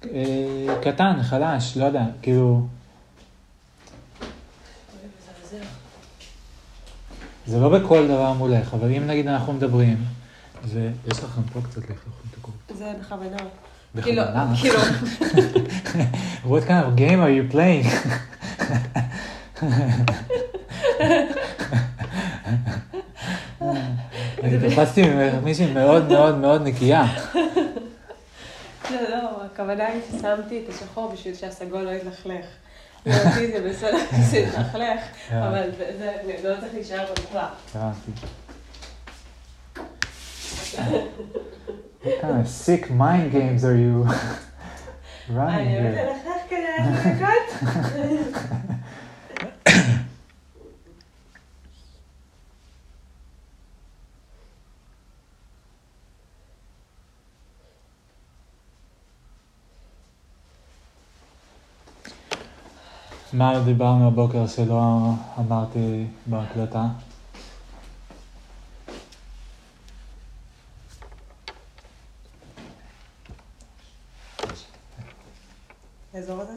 אה, 0.03 0.75
קטן, 0.83 1.23
חלש, 1.23 1.77
לא 1.77 1.85
יודע, 1.85 2.03
כאילו. 2.21 2.67
זה 7.45 7.59
לא 7.59 7.79
בכל 7.79 8.07
דבר 8.07 8.33
מולך, 8.33 8.73
אבל 8.73 8.93
אם 8.93 9.07
נגיד 9.07 9.27
אנחנו 9.27 9.53
מדברים, 9.53 10.05
ויש 10.65 11.23
לכם 11.23 11.41
פה 11.53 11.61
קצת 11.61 11.81
לחלוך 11.81 12.21
את 12.31 12.37
הקול. 12.37 12.53
זה 12.75 12.93
בכוונה. 12.99 13.37
בכוונה. 13.95 14.53
כאילו, 14.61 14.77
What 16.49 16.63
kind 16.67 16.85
of 16.85 16.95
game 16.95 17.19
are 17.19 17.31
you 17.31 17.53
playing? 17.53 17.87
אני 24.43 24.69
תפסתי 24.69 25.01
ממך 25.09 25.33
מישהי 25.43 25.73
מאוד 25.73 26.07
מאוד 26.07 26.37
מאוד 26.37 26.61
נקייה. 26.61 27.05
לא, 28.91 29.01
לא, 29.09 29.43
הכוונה 29.45 29.85
היא 29.87 30.01
ששמתי 30.11 30.63
את 30.65 30.73
השחור 30.73 31.11
בשביל 31.13 31.35
שהסגול 31.35 31.81
לא 31.81 31.89
יתלכלך. 31.89 32.45
לדעתי 33.05 33.51
זה 33.51 33.69
בסדר 33.69 33.97
שיתלכלך, 34.31 35.01
אבל 35.31 35.69
זה 35.99 36.11
לא 36.49 36.55
צריך 36.59 36.73
להישאר 36.73 37.05
במקלט. 37.05 37.41
הבנתי. 37.75 38.11
What 42.03 42.21
kind 42.21 42.41
of 42.41 42.47
sick 42.47 42.83
mind 42.89 43.31
games 43.33 43.63
are 43.63 43.77
you 43.85 44.05
running 45.35 45.39
אני 45.39 45.77
here? 45.77 45.81
ללכלך 45.81 46.41
כדי 46.49 46.67
עשר 46.79 47.09
דקות. 47.19 48.43
מה 63.37 63.59
דיברנו 63.65 64.07
הבוקר 64.07 64.47
שלא 64.47 65.11
אמרתי 65.39 66.05
בהקלטה? 66.25 66.85
האזור 76.13 76.41
הזה? 76.41 76.53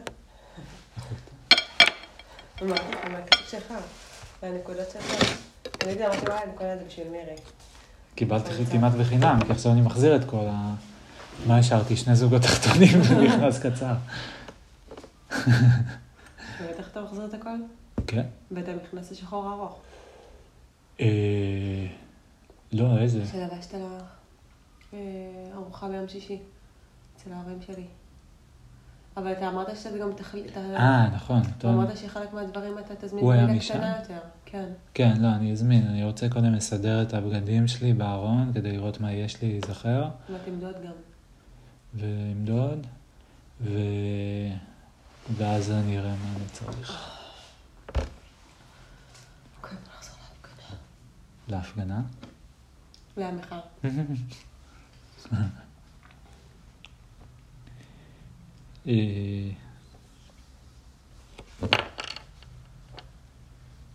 אמרתי 2.62 3.30
לך 3.32 3.50
שלך, 3.50 3.74
מהנקודות 4.42 4.90
שלך. 4.92 5.04
אני 5.82 5.92
יודע, 5.92 6.06
אמרתי, 6.06 6.26
וואי, 6.26 6.38
הנקודה 6.46 6.76
זה 6.76 6.84
בשביל 6.86 7.08
מירי. 7.08 7.36
קיבלתי 8.14 8.66
כמעט 8.72 8.92
בחינם, 8.92 9.38
כי 9.46 9.52
עכשיו 9.52 9.72
אני 9.72 9.80
מחזיר 9.80 10.16
את 10.16 10.24
כל 10.24 10.46
ה... 10.50 10.74
מה 11.46 11.58
השארתי? 11.58 11.96
שני 11.96 12.16
זוגות 12.16 12.42
תחתונים 12.42 13.00
ומכנס 13.08 13.58
קצר. 13.58 13.94
בטח 16.68 16.88
אתה 16.88 17.00
מחזיר 17.02 17.24
את 17.24 17.34
הכל? 17.34 17.56
כן. 18.06 18.26
ואתה 18.50 18.72
נכנס 18.74 19.10
לשחור 19.10 19.52
ארוך. 19.52 19.78
אה, 21.00 21.86
לא, 22.72 22.98
איזה? 22.98 23.26
שלבשת 23.26 23.74
לה 23.74 23.98
אה, 24.94 24.98
ארוחה 25.54 25.88
ביום 25.88 26.08
שישי, 26.08 26.38
אצל 27.16 27.32
ההורים 27.32 27.58
שלי. 27.66 27.84
אבל 29.16 29.32
אתה 29.32 29.48
אמרת 29.48 29.76
שזה 29.76 29.98
גם 29.98 30.12
תחליט... 30.16 30.56
אה, 30.56 31.08
נכון. 31.14 31.42
טוב. 31.58 31.70
אמרת 31.70 31.96
שחלק 31.96 32.32
מהדברים 32.32 32.78
אתה 32.78 32.94
תזמין 33.06 33.24
משם? 33.24 33.74
קטנה 33.74 33.96
יותר. 34.00 34.18
כן. 34.44 34.66
כן, 34.94 35.12
לא, 35.20 35.28
אני 35.28 35.52
אזמין. 35.52 35.86
אני 35.86 36.04
רוצה 36.04 36.28
קודם 36.28 36.52
לסדר 36.52 37.02
את 37.02 37.14
הבגדים 37.14 37.68
שלי 37.68 37.92
בארון, 37.92 38.52
כדי 38.54 38.72
לראות 38.72 39.00
מה 39.00 39.12
יש 39.12 39.42
לי, 39.42 39.48
להיזכר, 39.48 40.08
ותמדוד 40.34 40.74
גם. 40.84 40.92
ולמדוד, 41.94 42.86
ו... 43.60 43.78
ואז 45.36 45.70
אני 45.70 45.98
אראה 45.98 46.14
מה 46.14 46.32
אני 46.36 46.44
צריך. 46.52 47.10
אוקיי, 49.56 49.78
בוא 49.84 49.94
נחזור 49.98 50.16
להפגנה. 51.48 52.02
אה, 58.86 59.50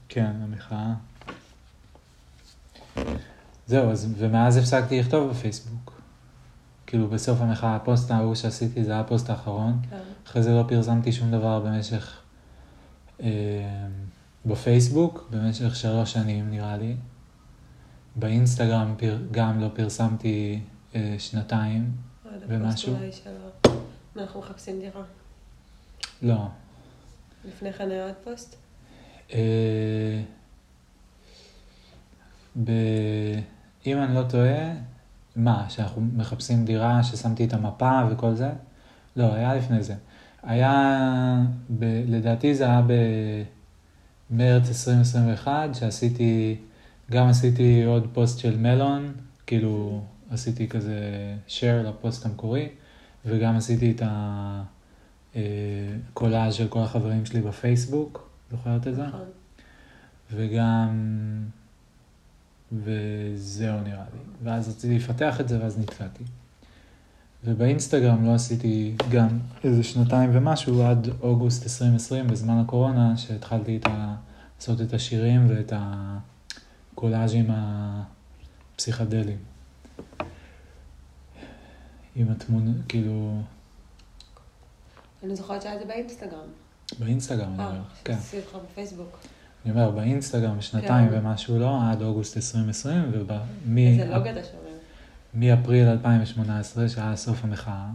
כן, 0.09 0.31
המחאה. 0.43 0.93
זהו, 3.67 3.91
אז, 3.91 4.07
ומאז 4.17 4.57
הפסקתי 4.57 4.99
לכתוב 4.99 5.31
בפייסבוק. 5.31 5.94
כאילו 6.87 7.07
בסוף 7.07 7.41
המחאה, 7.41 7.75
הפוסט 7.75 8.11
ההוא 8.11 8.35
שעשיתי 8.35 8.83
זה 8.83 8.91
היה 8.91 8.99
הפוסט 8.99 9.29
האחרון. 9.29 9.79
כן. 9.89 9.97
אחרי 10.27 10.43
זה 10.43 10.51
לא 10.51 10.63
פרסמתי 10.67 11.11
שום 11.11 11.31
דבר 11.31 11.59
במשך... 11.59 12.21
אה, 13.21 13.87
בפייסבוק, 14.45 15.27
במשך 15.29 15.75
שלוש 15.75 16.13
שנים 16.13 16.49
נראה 16.49 16.77
לי. 16.77 16.95
באינסטגרם 18.15 18.95
פר, 18.97 19.17
גם 19.31 19.59
לא 19.59 19.67
פרסמתי 19.73 20.59
אה, 20.95 21.15
שנתיים. 21.19 21.91
הפוסט 22.25 22.45
ומשהו? 22.47 22.95
אולי. 22.95 23.11
אנחנו 24.17 24.39
מחפשים 24.39 24.79
דירה. 24.79 25.03
לא. 26.21 26.47
לפני 27.45 27.73
כן 27.73 27.91
היה 27.91 28.05
עוד 28.05 28.15
פוסט? 28.23 28.55
אה, 29.33 30.21
ב... 32.63 32.71
אם 33.85 33.97
אני 33.97 34.15
לא 34.15 34.23
טועה, 34.29 34.71
מה, 35.35 35.65
שאנחנו 35.69 36.01
מחפשים 36.15 36.65
דירה, 36.65 37.03
ששמתי 37.03 37.45
את 37.45 37.53
המפה 37.53 38.01
וכל 38.11 38.33
זה? 38.33 38.49
לא, 39.15 39.33
היה 39.33 39.55
לפני 39.55 39.83
זה. 39.83 39.95
היה, 40.43 41.41
ב... 41.79 42.03
לדעתי 42.07 42.55
זה 42.55 42.65
היה 42.65 42.81
במרץ 44.31 44.67
2021, 44.67 45.75
שעשיתי, 45.75 46.57
גם 47.11 47.27
עשיתי 47.27 47.83
עוד 47.83 48.07
פוסט 48.13 48.39
של 48.39 48.57
מלון, 48.57 49.13
כאילו 49.47 50.01
עשיתי 50.29 50.67
כזה 50.67 50.99
share 51.47 51.87
לפוסט 51.87 52.25
המקורי, 52.25 52.69
וגם 53.25 53.55
עשיתי 53.55 53.91
את 53.91 54.01
הקולאז' 55.35 56.53
של 56.53 56.67
כל 56.67 56.79
החברים 56.79 57.25
שלי 57.25 57.41
בפייסבוק, 57.41 58.29
זוכרת 58.51 58.87
את 58.87 58.95
זה? 58.95 59.07
נכון. 59.07 59.25
וגם... 60.33 60.89
וזהו 62.83 63.79
נראה 63.81 64.03
לי. 64.13 64.19
ואז 64.43 64.69
רציתי 64.69 64.95
לפתח 64.95 65.41
את 65.41 65.47
זה 65.49 65.61
ואז 65.61 65.79
נתקעתי. 65.79 66.23
ובאינסטגרם 67.43 68.25
לא 68.25 68.33
עשיתי 68.33 68.95
גם 69.11 69.39
איזה 69.63 69.83
שנתיים 69.83 70.29
ומשהו 70.33 70.83
עד 70.83 71.09
אוגוסט 71.21 71.63
2020 71.63 72.27
בזמן 72.27 72.57
הקורונה 72.57 73.17
שהתחלתי 73.17 73.77
את 73.77 73.87
ה... 73.87 74.15
לעשות 74.59 74.81
את 74.81 74.93
השירים 74.93 75.49
ואת 75.49 75.73
הקולאז'ים 76.93 77.47
הפסיכדליים. 78.75 79.37
עם 82.15 82.31
התמונה, 82.31 82.71
כאילו... 82.89 83.41
אני 85.23 85.35
זוכרת 85.35 85.61
שהיה 85.61 85.75
את 85.75 85.79
זה 85.79 85.85
באינסטגרם. 85.85 86.47
באינסטגרם, 86.99 87.53
אני 87.53 87.63
אה, 87.63 87.69
אומר, 87.69 87.81
כן. 88.03 88.15
שעשיתי 88.15 88.37
אותך 88.37 88.57
בפייסבוק. 88.71 89.17
אני 89.65 89.73
אומר, 89.73 89.91
באינסטגרם 89.91 90.61
שנתיים 90.61 91.09
כן. 91.09 91.15
ומשהו 91.17 91.59
לא, 91.59 91.79
עד 91.91 92.01
אוגוסט 92.01 92.37
2020, 92.37 93.03
איזה 93.77 94.05
לוג 94.05 94.27
אתה 94.27 94.43
שומר. 94.43 94.61
ומאפריל 95.35 95.87
2018, 95.87 96.89
שהיה 96.89 97.15
סוף 97.15 97.43
המחאה, 97.43 97.87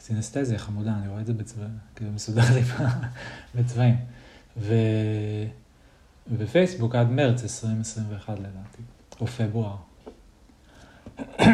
סינסטזיה 0.00 0.58
חמודה, 0.58 0.94
אני 1.02 1.08
רואה 1.08 1.20
את 1.20 1.26
זה 1.26 1.32
בצבעים, 1.32 1.78
כאילו 1.96 2.12
מסודר 2.12 2.42
לי 2.54 2.62
בצבעים. 3.54 3.96
ו... 4.56 4.74
ופייסבוק 6.38 6.94
עד 6.94 7.10
מרץ 7.10 7.42
2021 7.42 8.38
לדעתי, 8.38 8.82
או 9.20 9.26
פברואר. 9.26 9.76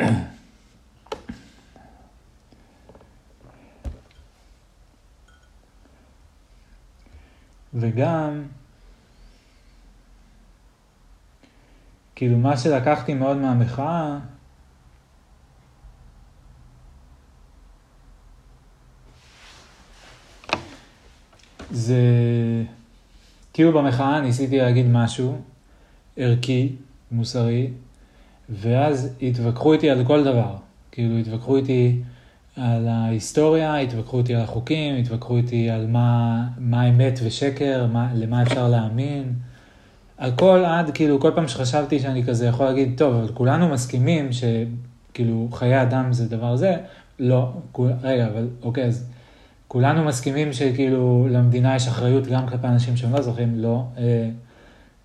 וגם, 7.75 8.43
כאילו 12.17 12.39
מה 12.39 12.57
שלקחתי 12.57 13.15
מאוד 13.15 13.37
מהמחאה, 13.37 14.19
זה 21.71 22.01
כאילו 23.53 23.73
במחאה 23.73 24.21
ניסיתי 24.21 24.59
להגיד 24.59 24.87
משהו 24.89 25.39
ערכי, 26.17 26.73
מוסרי, 27.13 27.71
ואז 28.49 29.09
התווכחו 29.23 29.73
איתי 29.73 29.91
על 29.91 30.05
כל 30.05 30.25
דבר. 30.25 30.57
כאילו 30.93 31.19
התווכחו 31.19 31.57
איתי 31.57 32.03
על 32.57 32.89
ההיסטוריה, 32.89 33.81
התווכחו 33.81 34.19
איתי 34.19 34.35
על 34.35 34.41
החוקים, 34.41 34.97
התווכחו 34.97 35.37
איתי 35.37 35.71
על 35.71 35.87
מה, 35.87 36.49
מה 36.59 36.89
אמת 36.89 37.19
ושקר, 37.25 37.87
מה, 37.93 38.15
למה 38.15 38.43
אפשר 38.43 38.69
להאמין. 38.69 39.35
הכל 40.19 40.65
עד, 40.67 40.91
כאילו, 40.91 41.21
כל 41.21 41.31
פעם 41.35 41.49
שחשבתי 41.49 41.99
שאני 41.99 42.25
כזה 42.25 42.47
יכול 42.47 42.67
להגיד, 42.67 42.99
טוב, 42.99 43.15
אבל 43.15 43.29
כולנו 43.35 43.69
מסכימים 43.69 44.29
שכאילו 44.33 45.49
חיי 45.53 45.83
אדם 45.83 46.13
זה 46.13 46.29
דבר 46.29 46.57
זה, 46.57 46.77
לא, 47.19 47.53
כול, 47.73 47.91
רגע, 48.03 48.27
אבל 48.27 48.49
אוקיי, 48.63 48.85
אז 48.85 49.09
כולנו 49.69 50.05
מסכימים 50.05 50.53
שכאילו 50.53 51.27
למדינה 51.31 51.77
יש 51.77 51.89
אחריות 51.89 52.27
גם 52.27 52.47
כלפי 52.47 52.67
אנשים 52.67 52.97
שהם 52.97 53.13
לא 53.13 53.19
אזרחים, 53.19 53.59
לא. 53.59 53.85
אה, 53.99 54.31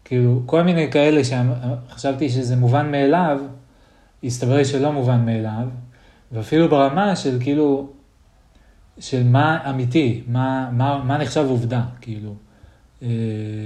כאילו, 0.05 0.41
כל 0.45 0.63
מיני 0.63 0.91
כאלה 0.91 1.21
שחשבתי 1.23 2.29
שזה 2.29 2.55
מובן 2.55 2.91
מאליו, 2.91 3.39
הסתבר 4.23 4.55
לי 4.55 4.65
שלא 4.65 4.91
מובן 4.91 5.25
מאליו, 5.25 5.67
ואפילו 6.31 6.69
ברמה 6.69 7.15
של 7.15 7.37
כאילו, 7.39 7.89
של 8.99 9.23
מה 9.23 9.69
אמיתי, 9.69 10.23
מה, 10.27 10.69
מה, 10.71 11.03
מה 11.03 11.17
נחשב 11.17 11.45
עובדה, 11.49 11.81
כאילו. 12.01 12.35
אה, 13.03 13.07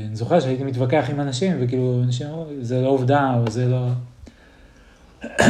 אני 0.07 0.15
זוכר 0.15 0.39
שהייתי 0.39 0.63
מתווכח 0.63 1.05
עם 1.09 1.19
אנשים, 1.19 1.57
וכאילו, 1.59 2.01
אנשים 2.03 2.27
אמרו, 2.27 2.45
זה 2.61 2.81
לא 2.81 2.87
עובדה, 2.87 3.33
או 3.37 3.51
זה 3.51 3.67
לא... 3.67 3.87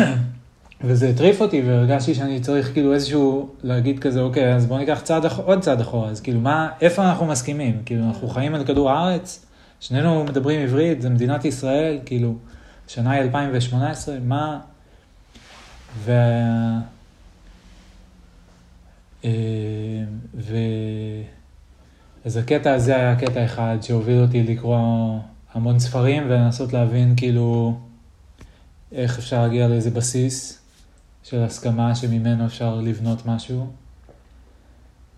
וזה 0.83 1.09
הטריף 1.09 1.41
אותי, 1.41 1.61
והרגשתי 1.61 2.15
שאני 2.15 2.39
צריך 2.39 2.73
כאילו 2.73 2.93
איזשהו, 2.93 3.49
להגיד 3.63 3.99
כזה, 3.99 4.21
אוקיי, 4.21 4.55
אז 4.55 4.65
בוא 4.65 4.77
ניקח 4.77 5.01
צעד, 5.03 5.25
אח- 5.25 5.39
עוד 5.39 5.61
צעד 5.61 5.81
אחורה, 5.81 6.09
אז 6.09 6.21
כאילו, 6.21 6.39
מה, 6.39 6.69
איפה 6.81 7.09
אנחנו 7.09 7.25
מסכימים? 7.25 7.81
כאילו, 7.85 8.05
אנחנו 8.07 8.27
חיים 8.29 8.55
על 8.55 8.65
כדור 8.65 8.91
הארץ, 8.91 9.45
שנינו 9.79 10.23
מדברים 10.23 10.61
עברית, 10.61 11.01
זה 11.01 11.09
מדינת 11.09 11.45
ישראל, 11.45 11.99
כאילו, 12.05 12.35
השנה 12.87 13.11
היא 13.11 13.21
2018, 13.21 14.15
מה... 14.23 14.59
ו... 15.97 16.11
אה, 19.25 19.29
ו... 20.35 20.55
אז 22.25 22.37
הקטע 22.37 22.73
הזה 22.73 22.95
היה 22.95 23.15
קטע 23.15 23.45
אחד 23.45 23.77
שהוביל 23.81 24.21
אותי 24.21 24.43
לקרוא 24.43 25.19
המון 25.53 25.79
ספרים 25.79 26.23
ולנסות 26.25 26.73
להבין 26.73 27.13
כאילו 27.17 27.79
איך 28.91 29.17
אפשר 29.17 29.41
להגיע 29.41 29.67
לאיזה 29.67 29.91
בסיס 29.91 30.61
של 31.23 31.43
הסכמה 31.43 31.95
שממנו 31.95 32.45
אפשר 32.45 32.75
לבנות 32.75 33.25
משהו. 33.25 33.67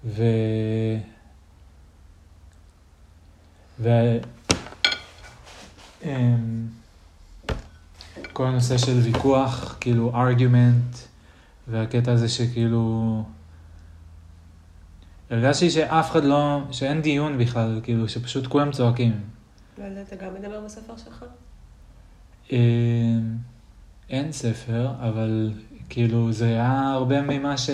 ו... 0.06 0.24
ו... 3.80 3.90
אמ, 6.04 6.68
כל 8.34 8.46
הנושא 8.46 8.78
של 8.78 9.00
ויכוח, 9.00 9.78
כאילו 9.80 10.12
argument, 10.12 10.98
והקטע 11.68 12.12
הזה 12.12 12.30
שכאילו... 12.30 13.24
הרגשתי 15.30 15.70
שאף 15.70 16.12
אחד 16.12 16.24
לא, 16.24 16.60
שאין 16.72 17.02
דיון 17.02 17.38
בכלל, 17.38 17.80
כאילו 17.84 18.10
שפשוט 18.10 18.48
כולם 18.48 18.72
צועקים. 18.72 19.20
לא 19.78 19.84
יודעת, 19.84 20.14
אתה 20.14 20.26
גם 20.26 20.34
מדבר 20.40 20.62
בספר 20.66 20.94
שלך? 20.98 21.26
אמ, 22.52 22.58
אין 24.10 24.32
ספר, 24.32 24.92
אבל 25.00 25.52
כאילו 25.90 26.32
זה 26.32 26.46
היה 26.46 26.92
הרבה 26.94 27.22
ממה 27.22 27.58
ש... 27.58 27.70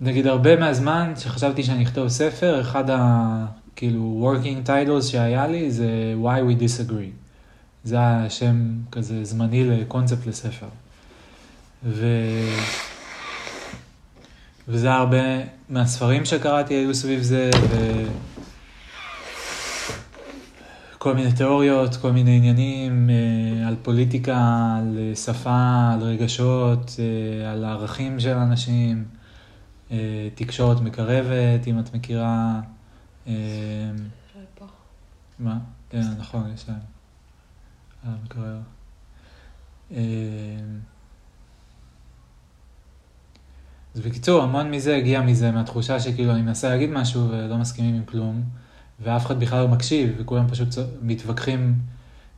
נגיד 0.00 0.26
הרבה 0.26 0.56
מהזמן 0.56 1.12
שחשבתי 1.16 1.62
שאני 1.62 1.84
אכתוב 1.84 2.08
ספר, 2.08 2.60
אחד 2.60 2.90
ה... 2.90 3.46
כאילו 3.76 4.32
working 4.36 4.68
titles 4.68 5.02
שהיה 5.02 5.46
לי 5.46 5.70
זה 5.70 6.14
why 6.22 6.50
we 6.50 6.62
disagree. 6.62 7.12
זה 7.84 8.00
השם 8.00 8.74
כזה 8.92 9.24
זמני 9.24 9.64
לקונספט 9.64 10.26
לספר. 10.26 10.68
ו... 11.84 12.06
וזה 14.68 14.92
הרבה 14.92 15.18
מהספרים 15.68 16.24
שקראתי 16.24 16.74
היו 16.74 16.94
סביב 16.94 17.22
זה, 17.22 17.50
ו... 17.70 18.02
כל 20.98 21.14
מיני 21.14 21.32
תיאוריות, 21.32 21.96
כל 21.96 22.12
מיני 22.12 22.36
עניינים 22.36 23.10
אה, 23.10 23.68
על 23.68 23.76
פוליטיקה, 23.82 24.76
על 24.78 24.98
שפה, 25.14 25.90
על 25.92 26.02
רגשות, 26.02 26.96
אה, 26.98 27.52
על 27.52 27.64
הערכים 27.64 28.20
של 28.20 28.36
אנשים, 28.36 29.04
אה, 29.90 30.28
תקשורת 30.34 30.80
מקרבת, 30.80 31.66
אם 31.66 31.78
את 31.78 31.94
מכירה. 31.94 32.60
מה? 35.38 35.58
כן, 35.90 36.02
נכון, 36.18 36.50
יש 36.54 36.68
להם. 36.68 36.78
על 38.04 38.12
המקרר. 38.20 38.58
אה, 39.92 39.98
אז 43.94 44.00
בקיצור, 44.00 44.42
המון 44.42 44.70
מזה 44.70 44.96
הגיע 44.96 45.20
מזה, 45.20 45.50
מהתחושה 45.50 46.00
שכאילו 46.00 46.32
אני 46.32 46.42
מנסה 46.42 46.68
להגיד 46.68 46.90
משהו 46.90 47.28
ולא 47.30 47.56
מסכימים 47.56 47.94
עם 47.94 48.02
כלום, 48.04 48.42
ואף 49.00 49.26
אחד 49.26 49.40
בכלל 49.40 49.60
לא 49.60 49.68
מקשיב, 49.68 50.14
וכולם 50.18 50.48
פשוט 50.48 50.68
מתווכחים, 51.02 51.74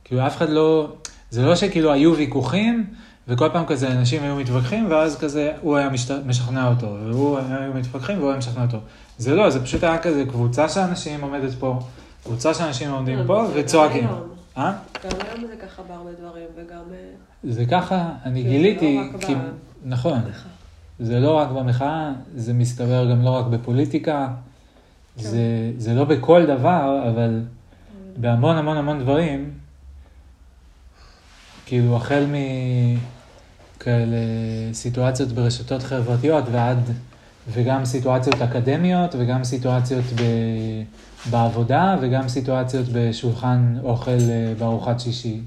כאילו 0.03 0.27
אף 0.27 0.37
אחד 0.37 0.49
לא, 0.49 0.93
זה 1.29 1.45
לא 1.45 1.55
שכאילו 1.55 1.93
היו 1.93 2.15
ויכוחים, 2.15 2.85
וכל 3.27 3.49
פעם 3.53 3.65
כזה 3.65 3.91
אנשים 3.91 4.23
היו 4.23 4.35
מתווכחים, 4.35 4.91
ואז 4.91 5.19
כזה 5.19 5.51
הוא 5.61 5.77
היה 5.77 5.89
משת... 5.89 6.11
משכנע 6.25 6.67
אותו, 6.67 6.97
והוא 7.05 7.39
היו 7.39 7.73
מתווכחים 7.73 8.17
והוא 8.17 8.29
היה 8.29 8.37
משכנע 8.37 8.63
אותו. 8.63 8.77
זה 9.17 9.35
לא, 9.35 9.49
זה 9.49 9.63
פשוט 9.63 9.83
היה 9.83 9.97
כזה 9.97 10.25
קבוצה 10.29 10.69
של 10.69 10.79
אנשים 10.79 11.21
עומדת 11.21 11.53
פה, 11.59 11.79
קבוצה 12.23 12.53
של 12.53 12.63
אנשים 12.63 12.91
עומדים 12.91 13.19
פה 13.27 13.47
זה 13.47 13.53
גם 13.53 13.59
וצועקים. 13.59 14.07
אה? 14.57 14.73
גם 15.03 15.09
היום 15.27 15.47
זה 15.47 15.55
ככה 15.67 15.83
בהרבה 15.87 16.09
דברים, 16.19 16.47
וגם... 16.55 16.83
אה, 16.91 17.51
זה 17.51 17.65
ככה, 17.65 18.09
אני 18.25 18.43
כן, 18.43 18.49
גיליתי, 18.49 18.95
לא 18.95 19.17
רק 19.17 19.25
כי... 19.25 19.35
נכון. 19.85 20.19
זה 20.99 21.19
לא 21.19 21.37
רק 21.37 21.49
במחאה, 21.49 22.11
זה 22.35 22.53
מסתבר 22.53 23.11
גם 23.11 23.21
לא 23.21 23.29
רק 23.29 23.45
בפוליטיקה, 23.45 24.27
כן. 24.27 25.23
זה, 25.23 25.71
זה 25.77 25.93
לא 25.93 26.03
בכל 26.03 26.45
דבר, 26.45 27.03
אבל 27.09 27.41
בהמון 28.17 28.57
המון 28.57 28.77
המון 28.77 28.99
דברים, 28.99 29.51
כאילו 31.65 31.95
החל 31.95 32.25
מכאלה 33.77 34.17
סיטואציות 34.73 35.29
ברשתות 35.29 35.83
חברתיות 35.83 36.43
ועד, 36.51 36.79
וגם 37.53 37.85
סיטואציות 37.85 38.41
אקדמיות 38.41 39.15
וגם 39.17 39.43
סיטואציות 39.43 40.05
ב, 40.15 40.21
בעבודה 41.29 41.97
וגם 42.01 42.27
סיטואציות 42.27 42.85
בשולחן 42.93 43.75
אוכל 43.83 44.11
אה, 44.11 44.53
בארוחת 44.59 44.99
שישי. 44.99 45.41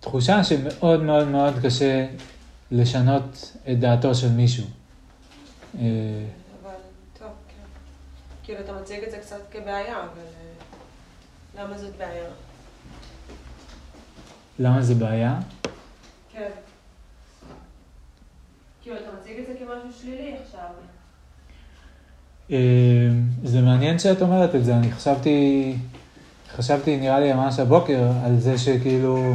תחושה 0.00 0.44
שמאוד 0.44 1.02
מאוד 1.02 1.28
מאוד 1.28 1.54
קשה 1.62 2.06
לשנות 2.72 3.52
את 3.70 3.80
דעתו 3.80 4.14
של 4.14 4.28
מישהו. 4.28 4.64
אה, 5.78 5.80
אבל 6.62 6.74
טוב, 7.18 7.28
כן. 7.48 7.64
כאילו, 8.42 8.60
אתה 8.60 8.72
מציג 8.72 9.04
את 9.04 9.10
זה 9.10 9.18
קצת 9.18 9.40
כבעיה, 9.50 9.96
אבל 9.96 10.22
אה, 11.56 11.62
למה 11.62 11.78
זאת 11.78 11.96
בעיה? 11.96 12.24
למה 14.58 14.82
זה 14.82 14.94
בעיה? 14.94 15.40
כן. 16.32 16.50
כאילו, 18.82 18.96
אתה 18.96 19.08
מציג 19.20 19.38
את 19.38 19.46
זה 19.46 19.52
כמשהו 19.58 20.00
שלילי 20.02 20.34
עכשיו. 20.44 20.68
אה, 22.50 23.08
זה 23.44 23.60
מעניין 23.60 23.98
שאת 23.98 24.22
אומרת 24.22 24.54
את 24.54 24.64
זה, 24.64 24.76
אני 24.76 24.92
חשבתי, 24.92 25.76
חשבתי 26.56 26.96
נראה 26.96 27.20
לי 27.20 27.32
ממש 27.32 27.58
הבוקר 27.58 28.10
על 28.24 28.38
זה 28.38 28.58
שכאילו 28.58 29.34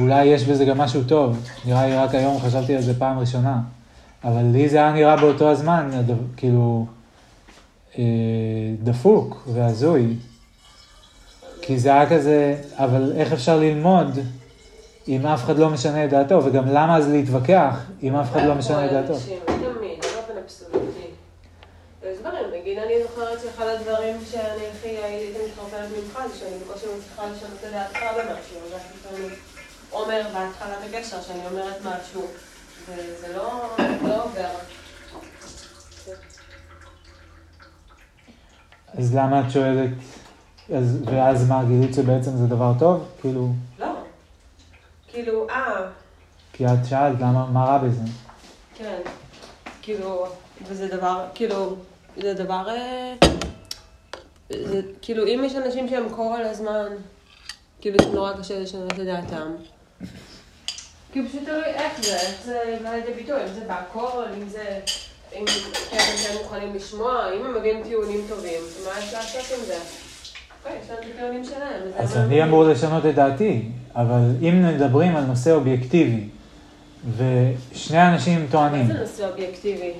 אולי 0.00 0.24
יש 0.24 0.44
בזה 0.44 0.64
גם 0.64 0.78
משהו 0.78 1.04
טוב, 1.04 1.48
נראה 1.64 1.86
לי 1.86 1.96
רק 1.96 2.14
היום 2.14 2.40
חשבתי 2.40 2.76
על 2.76 2.82
זה 2.82 2.98
פעם 2.98 3.18
ראשונה, 3.18 3.60
אבל 4.24 4.42
לי 4.52 4.68
זה 4.68 4.76
היה 4.76 4.92
נראה 4.92 5.16
באותו 5.16 5.50
הזמן, 5.50 5.90
כאילו, 6.36 6.86
אה, 7.98 8.04
דפוק 8.82 9.48
והזוי. 9.52 10.14
כי 11.62 11.78
זה 11.78 11.88
היה 11.88 12.10
כזה, 12.10 12.56
אבל 12.76 13.12
איך 13.16 13.32
אפשר 13.32 13.58
ללמוד 13.58 14.18
אם 15.08 15.26
אף 15.26 15.44
אחד 15.44 15.58
לא 15.58 15.70
משנה 15.70 16.04
את 16.04 16.10
דעתו, 16.10 16.44
וגם 16.44 16.68
למה 16.68 16.96
אז 16.96 17.08
להתווכח 17.08 17.86
אם 18.02 18.16
אף 18.16 18.30
אחד 18.32 18.42
לא 18.42 18.54
משנה 18.54 18.86
את 18.86 18.90
דעתו? 18.90 19.14
יש 22.02 22.18
דברים, 22.20 22.44
נגיד 22.60 22.78
אני 22.78 23.02
זוכרת 23.02 23.38
שאחד 23.40 23.64
הדברים 23.66 24.16
שאני 24.30 24.66
הכי 24.72 24.88
הייתי 24.88 25.38
מתחרפנת 25.46 25.88
ממך 25.96 26.18
זה 26.32 26.38
שאני 26.38 26.58
בקושי 26.58 26.86
מצליחה 26.98 27.22
לשנות 27.26 27.58
את 27.64 27.72
דעתך 27.72 27.98
במשהו, 28.16 28.60
אומר 29.92 30.22
בהתחלת 30.34 30.78
הקשר 30.88 31.22
שאני 31.22 31.46
אומרת 31.46 31.76
משהו, 31.84 32.26
וזה 32.88 33.36
לא 33.36 33.76
לא 34.02 34.24
עובר. 34.24 34.48
אז 38.94 39.14
למה 39.14 39.40
את 39.40 39.50
שואלת, 39.50 39.90
אז, 40.76 40.98
ואז 41.04 41.48
מה, 41.48 41.64
גילית 41.64 41.94
שבעצם 41.94 42.30
זה 42.36 42.46
דבר 42.46 42.72
טוב? 42.78 43.08
כאילו, 43.20 43.48
לא. 43.78 43.86
כאילו, 45.08 45.50
אה, 45.50 45.86
כי 46.52 46.66
את 46.66 46.86
שאלת, 46.88 47.20
למה, 47.20 47.46
מה 47.46 47.64
רע 47.64 47.78
בזה? 47.78 48.02
כן. 48.74 49.00
כאילו, 49.82 50.26
וזה 50.62 50.88
דבר, 50.88 51.24
כאילו, 51.34 51.76
זה 52.16 52.34
דבר, 52.34 52.68
אה, 52.68 53.14
זה, 54.50 54.80
כאילו, 55.02 55.26
אם 55.26 55.42
יש 55.44 55.54
אנשים 55.54 55.88
שהם 55.88 56.08
כל 56.16 56.42
הזמן, 56.42 56.86
כאילו, 57.80 58.02
שנורא 58.02 58.32
קשה 58.32 58.60
לשנות 58.60 58.92
את 58.92 58.98
דעתם. 58.98 59.52
כאילו, 61.12 61.28
פשוט 61.28 61.42
תלוי 61.44 61.64
איך 61.64 62.02
זה, 62.02 62.16
איך 62.16 62.42
זה 62.44 62.78
בא 62.82 62.90
לידי 62.90 63.12
ביטוי, 63.12 63.42
אם 63.42 63.54
זה 63.54 63.60
בהכל, 63.66 64.22
אם 64.42 64.48
זה, 64.48 64.80
אם 65.32 65.44
כן, 65.90 65.96
כן 65.96 66.34
מוכנים 66.42 66.74
לשמוע, 66.74 67.32
אם 67.34 67.46
הם 67.46 67.54
מביאים 67.54 67.84
טיעונים 67.84 68.20
טובים, 68.28 68.60
מה 68.84 68.90
יש 68.98 69.14
לעשות 69.14 69.58
עם 69.58 69.64
זה? 69.66 69.78
אוקיי, 70.64 70.78
אז 71.98 72.16
מה 72.16 72.16
אני 72.16 72.42
אמור 72.42 72.64
לשנות 72.64 73.06
את 73.06 73.14
דעתי, 73.14 73.62
אבל 73.94 74.20
אם 74.42 74.62
מדברים 74.62 75.16
על 75.16 75.24
נושא 75.24 75.52
אובייקטיבי, 75.52 76.28
ושני 77.16 78.08
אנשים 78.08 78.40
מה 78.40 78.46
טוענים, 78.50 78.86
זה 78.86 78.92
נושא 78.92 79.28
אובייקטיבי? 79.28 79.92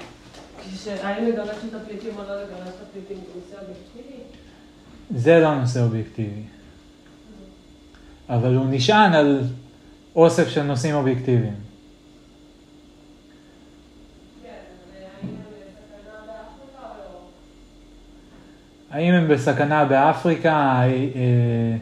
האם 1.02 1.26
לגרש 1.26 1.56
את 1.68 1.74
הפליטים 1.74 2.10
או 2.18 2.22
לא 2.22 2.42
לגרש 2.42 2.68
את 2.68 2.86
הפליטים 2.90 3.16
זה 3.16 3.40
נושא 3.40 3.56
אובייקטיבי? 3.60 4.22
זה 5.16 5.38
לא 5.38 5.54
נושא 5.54 5.80
אובייקטיבי. 5.80 6.42
אבל 8.28 8.54
הוא 8.54 8.66
נשען 8.70 9.12
על 9.12 9.42
אוסף 10.18 10.48
של 10.48 10.62
נושאים 10.62 10.94
אובייקטיביים. 10.94 11.54
האם 18.90 19.14
הם 19.14 19.28
בסכנה 19.28 19.84
באפריקה? 19.84 20.50
אה, 20.50 20.84
אה, 20.84 21.76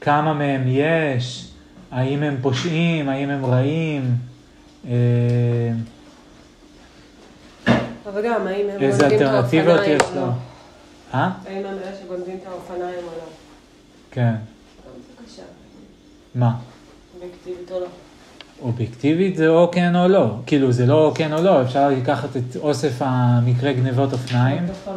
כמה 0.00 0.34
מהם 0.34 0.62
יש? 0.66 1.48
האם 1.90 2.22
הם 2.22 2.36
פושעים? 2.42 3.08
האם 3.08 3.30
הם 3.30 3.46
רעים? 3.46 4.16
אה, 4.88 4.92
אבל 8.06 8.22
גם, 8.26 8.46
האם 8.46 8.66
הם 8.70 8.82
איזה 8.82 9.06
אלטרנטיבות 9.06 9.80
יש 9.86 10.02
לו? 10.14 10.20
לא? 10.20 10.26
אה? 11.14 11.30
האם 11.46 11.56
הם 11.56 11.64
אלה 11.66 11.96
שגונבים 12.02 12.38
את 12.42 12.46
האופניים 12.46 13.04
או 13.04 13.10
לא? 13.18 13.26
כן. 14.10 14.34
מה? 16.34 16.56
אובייקטיבית 17.46 17.72
או 17.72 17.80
לא? 17.80 17.86
אובייקטיבית 18.62 19.36
זה 19.36 19.48
או 19.48 19.70
כן 19.72 19.96
או 19.96 20.08
לא. 20.08 20.36
כאילו, 20.46 20.72
זה 20.72 20.86
לא 20.86 21.06
או 21.06 21.14
כן 21.14 21.32
או 21.32 21.42
לא, 21.42 21.62
אפשר 21.62 21.90
לקחת 21.90 22.36
את 22.36 22.56
אוסף 22.56 22.96
המקרה 23.00 23.72
גנבות 23.72 24.12
אופניים. 24.12 24.66
לא. 24.86 24.92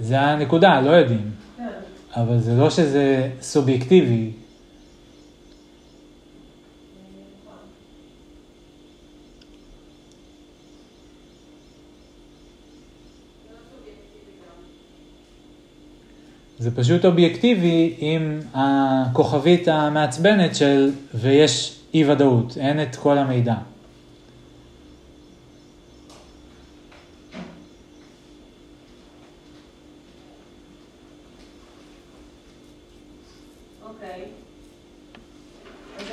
זה 0.00 0.20
הנקודה, 0.20 0.80
לא 0.80 0.90
יודעים. 0.90 1.30
כן. 1.56 1.68
אבל 2.16 2.38
זה 2.38 2.54
לא 2.54 2.70
שזה 2.70 3.28
סובייקטיבי. 3.40 4.30
זה 16.60 16.76
פשוט 16.76 17.04
אובייקטיבי 17.04 17.94
עם 17.98 18.40
הכוכבית 18.54 19.68
המעצבנת 19.68 20.56
של 20.56 20.92
ויש 21.14 21.80
אי 21.94 22.10
ודאות, 22.10 22.56
אין 22.56 22.82
את 22.82 22.96
כל 22.96 23.18
המידע. 23.18 23.54
אוקיי. 33.82 34.24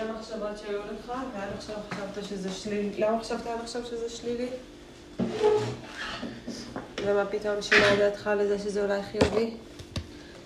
למה 0.02 0.22
חשבת 0.22 0.60
עד 3.48 3.60
עכשיו 3.64 3.82
שזה 3.86 4.10
שלילי? 4.10 4.48
ומה 7.06 7.26
פתאום 7.26 7.62
שינה 7.62 7.96
דעתך 7.98 8.30
לזה 8.38 8.60
שזה 8.60 8.84
אולי 8.84 9.02
חיובי? 9.04 9.52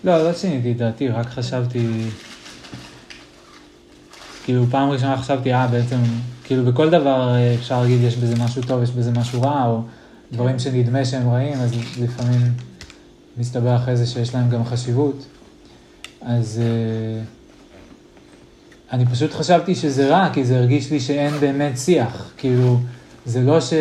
לא, 0.04 0.24
לא 0.24 0.32
שיניתי 0.34 0.72
את 0.72 0.76
דעתי, 0.76 1.08
רק 1.08 1.26
חשבתי... 1.26 1.88
כאילו, 4.44 4.64
פעם 4.70 4.90
ראשונה 4.90 5.16
חשבתי, 5.16 5.54
אה, 5.54 5.66
בעצם, 5.66 5.96
כאילו, 6.44 6.64
בכל 6.64 6.90
דבר 6.90 7.34
אה, 7.34 7.54
אפשר 7.54 7.82
להגיד, 7.82 8.00
יש 8.02 8.16
בזה 8.16 8.34
משהו 8.44 8.62
טוב, 8.62 8.82
יש 8.82 8.90
בזה 8.90 9.10
משהו 9.10 9.42
רע, 9.42 9.66
או 9.66 9.80
דברים 10.32 10.58
שנדמה 10.58 11.04
שהם 11.04 11.30
רעים, 11.30 11.52
אז 11.60 11.72
לפעמים 12.00 12.40
מסתבר 13.38 13.76
אחרי 13.76 13.96
זה 13.96 14.06
שיש 14.06 14.34
להם 14.34 14.50
גם 14.50 14.64
חשיבות. 14.64 15.26
אז 16.22 16.60
אה, 16.62 17.22
אני 18.92 19.06
פשוט 19.06 19.32
חשבתי 19.32 19.74
שזה 19.74 20.08
רע, 20.08 20.28
כי 20.32 20.44
זה 20.44 20.58
הרגיש 20.58 20.90
לי 20.90 21.00
שאין 21.00 21.34
באמת 21.40 21.78
שיח. 21.78 22.30
כאילו, 22.36 22.78
זה 23.26 23.40
לא 23.40 23.60
ש... 23.60 23.72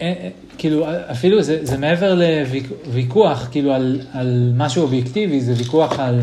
אין- 0.00 0.30
כאילו, 0.62 0.86
אפילו 1.10 1.42
זה, 1.42 1.58
זה 1.62 1.78
מעבר 1.78 2.14
לוויכוח, 2.14 3.48
כאילו, 3.50 3.72
על, 3.72 4.00
על 4.12 4.52
משהו 4.56 4.82
אובייקטיבי, 4.82 5.40
זה 5.40 5.54
ויכוח 5.56 5.98
על, 5.98 6.20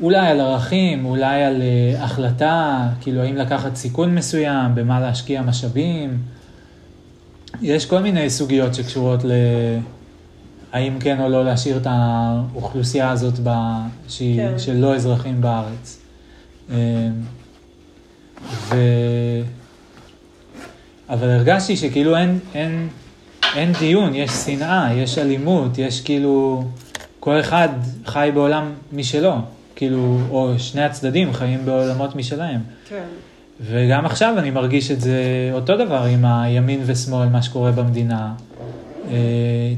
אולי 0.00 0.26
על 0.26 0.40
ערכים, 0.40 1.04
אולי 1.04 1.44
על 1.44 1.62
uh, 1.62 2.02
החלטה, 2.02 2.88
כאילו, 3.00 3.22
האם 3.22 3.36
לקחת 3.36 3.76
סיכון 3.76 4.14
מסוים, 4.14 4.74
במה 4.74 5.00
להשקיע 5.00 5.42
משאבים. 5.42 6.18
יש 7.62 7.86
כל 7.86 7.98
מיני 7.98 8.30
סוגיות 8.30 8.74
שקשורות 8.74 9.24
ל... 9.24 9.32
האם 10.72 10.98
כן 11.00 11.20
או 11.20 11.28
לא 11.28 11.44
להשאיר 11.44 11.76
את 11.76 11.86
האוכלוסייה 11.90 13.10
הזאת 13.10 13.34
ב... 13.42 13.50
שהיא 14.08 14.36
כן. 14.36 14.58
של 14.58 14.76
לא 14.76 14.94
אזרחים 14.94 15.40
בארץ. 15.40 16.00
אמ, 16.70 16.76
ו... 18.50 18.76
אבל 21.08 21.30
הרגשתי 21.30 21.76
שכאילו 21.76 22.16
אין, 22.16 22.38
אין, 22.54 22.88
אין 23.56 23.72
דיון, 23.72 24.14
יש 24.14 24.30
שנאה, 24.30 24.94
יש 24.94 25.18
אלימות, 25.18 25.78
יש 25.78 26.00
כאילו, 26.00 26.64
כל 27.20 27.40
אחד 27.40 27.68
חי 28.06 28.30
בעולם 28.34 28.72
משלו, 28.92 29.34
כאילו, 29.76 30.18
או 30.30 30.52
שני 30.58 30.82
הצדדים 30.82 31.32
חיים 31.32 31.64
בעולמות 31.64 32.16
משלהם. 32.16 32.60
כן. 32.88 33.04
וגם 33.60 34.06
עכשיו 34.06 34.34
אני 34.38 34.50
מרגיש 34.50 34.90
את 34.90 35.00
זה 35.00 35.50
אותו 35.52 35.76
דבר 35.76 36.04
עם 36.04 36.24
הימין 36.24 36.80
ושמאל, 36.86 37.28
מה 37.28 37.42
שקורה 37.42 37.72
במדינה. 37.72 38.32
אה, 39.10 39.16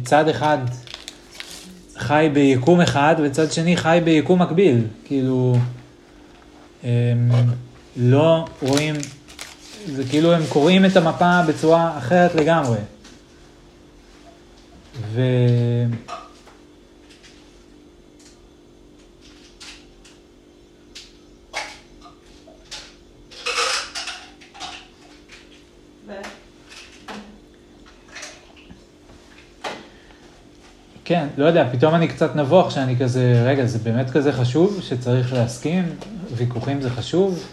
צד 0.04 0.28
אחד 0.28 0.58
חי 1.96 2.30
ביקום 2.32 2.80
אחד, 2.80 3.14
וצד 3.24 3.52
שני 3.52 3.76
חי 3.76 4.00
ביקום 4.04 4.42
מקביל. 4.42 4.84
כאילו, 5.04 5.56
הם 6.84 7.30
לא 7.96 8.44
רואים, 8.62 8.94
זה 9.86 10.04
כאילו 10.04 10.32
הם 10.32 10.42
קוראים 10.48 10.84
את 10.84 10.96
המפה 10.96 11.40
בצורה 11.48 11.98
אחרת 11.98 12.34
לגמרי. 12.34 12.78
ו... 14.94 15.20
כן, 31.10 31.26
לא 31.36 31.44
יודע, 31.44 31.68
פתאום 31.72 31.94
אני 31.94 32.08
קצת 32.08 32.36
נבוך 32.36 32.70
שאני 32.70 32.96
כזה, 32.96 33.42
רגע, 33.46 33.66
זה 33.66 33.78
באמת 33.78 34.10
כזה 34.10 34.32
חשוב 34.32 34.80
שצריך 34.82 35.32
להסכים? 35.32 35.84
ויכוחים 36.34 36.80
זה 36.80 36.90
חשוב? 36.90 37.46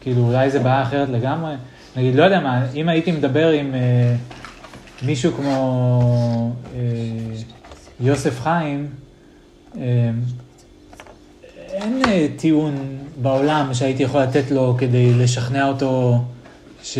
כאילו, 0.00 0.22
אולי 0.22 0.50
זה 0.50 0.58
בעיה 0.58 0.82
אחרת 0.82 1.08
לגמרי? 1.08 1.54
נגיד, 1.96 2.14
לא 2.14 2.24
יודע 2.24 2.40
מה, 2.40 2.66
אם 2.74 2.88
הייתי 2.88 3.12
מדבר 3.12 3.48
עם 3.48 3.74
אה, 3.74 4.14
מישהו 5.06 5.32
כמו 5.32 6.52
אה, 6.74 6.80
יוסף 8.00 8.40
חיים, 8.40 8.86
אה, 9.78 10.10
אין 11.68 12.02
אה, 12.08 12.26
טיעון 12.36 12.98
בעולם 13.22 13.74
שהייתי 13.74 14.02
יכול 14.02 14.22
לתת 14.22 14.50
לו 14.50 14.76
כדי 14.78 15.14
לשכנע 15.14 15.68
אותו 15.68 16.20
ש... 16.82 16.98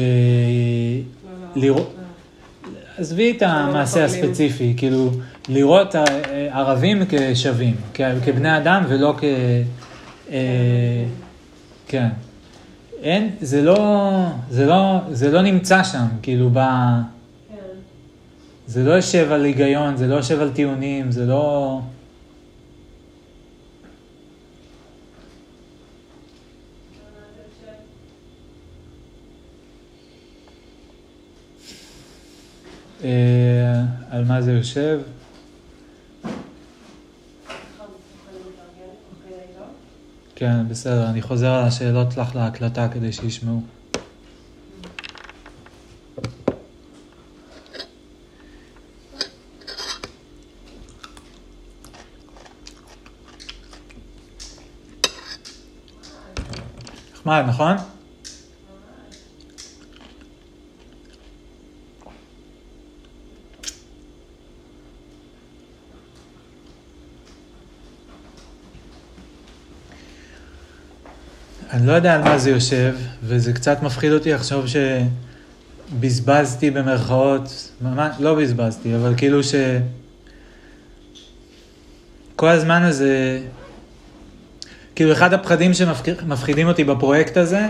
עזבי 2.99 3.31
את 3.37 3.43
המעשה. 3.43 4.05
הספציפי, 4.05 4.75
כאילו, 4.77 5.11
לראות 5.49 5.95
ערבים 6.51 7.03
כשווים, 7.09 7.75
כבני 7.95 8.57
אדם 8.57 8.85
ולא 8.89 9.15
כ... 9.19 9.25
אה, 10.31 11.05
כן. 11.89 12.09
אין, 13.03 13.31
זה 13.41 13.63
לא, 13.63 13.79
זה 14.51 14.67
לא, 14.67 14.99
זה 15.11 15.31
לא 15.31 15.43
נמצא 15.43 15.85
שם, 15.85 16.07
כאילו, 16.23 16.51
ב... 16.53 16.59
זה 18.67 18.85
לא 18.85 18.93
יושב 18.93 19.33
על 19.33 19.45
היגיון, 19.45 19.97
זה 19.97 20.07
לא 20.07 20.15
יושב 20.15 20.41
על 20.41 20.51
טיעונים, 20.51 21.11
זה 21.11 21.27
לא... 21.27 21.81
אה, 33.05 33.83
על 34.11 34.25
מה 34.25 34.43
זה 34.43 34.53
יושב? 34.53 35.01
כן, 40.37 40.69
בסדר, 40.69 41.11
אני 41.11 41.23
חוזר 41.23 41.51
על 41.51 41.65
השאלות 41.65 42.17
לך 42.17 42.37
להקלטה 42.37 42.89
כדי 42.89 43.13
שישמעו. 43.13 43.61
נחמד, 57.27 57.45
נכון? 57.49 57.77
אני 71.71 71.87
לא 71.87 71.93
יודע 71.93 72.15
על 72.15 72.23
מה 72.23 72.39
זה 72.39 72.51
יושב, 72.51 72.95
וזה 73.23 73.53
קצת 73.53 73.83
מפחיד 73.83 74.13
אותי 74.13 74.33
לחשוב 74.33 74.65
שבזבזתי 74.67 76.71
במרכאות, 76.71 77.73
ממש, 77.81 78.17
לא 78.19 78.35
בזבזתי, 78.35 78.97
אבל 78.97 79.15
כאילו 79.17 79.43
ש... 79.43 79.55
כל 82.37 82.49
הזמן 82.49 82.83
הזה, 82.83 83.41
כאילו 84.95 85.13
אחד 85.13 85.35
הפחדים 85.35 85.75
שמפחידים 85.75 86.69
אותי 86.69 86.85
בפרויקט 86.85 87.37
הזה, 87.37 87.67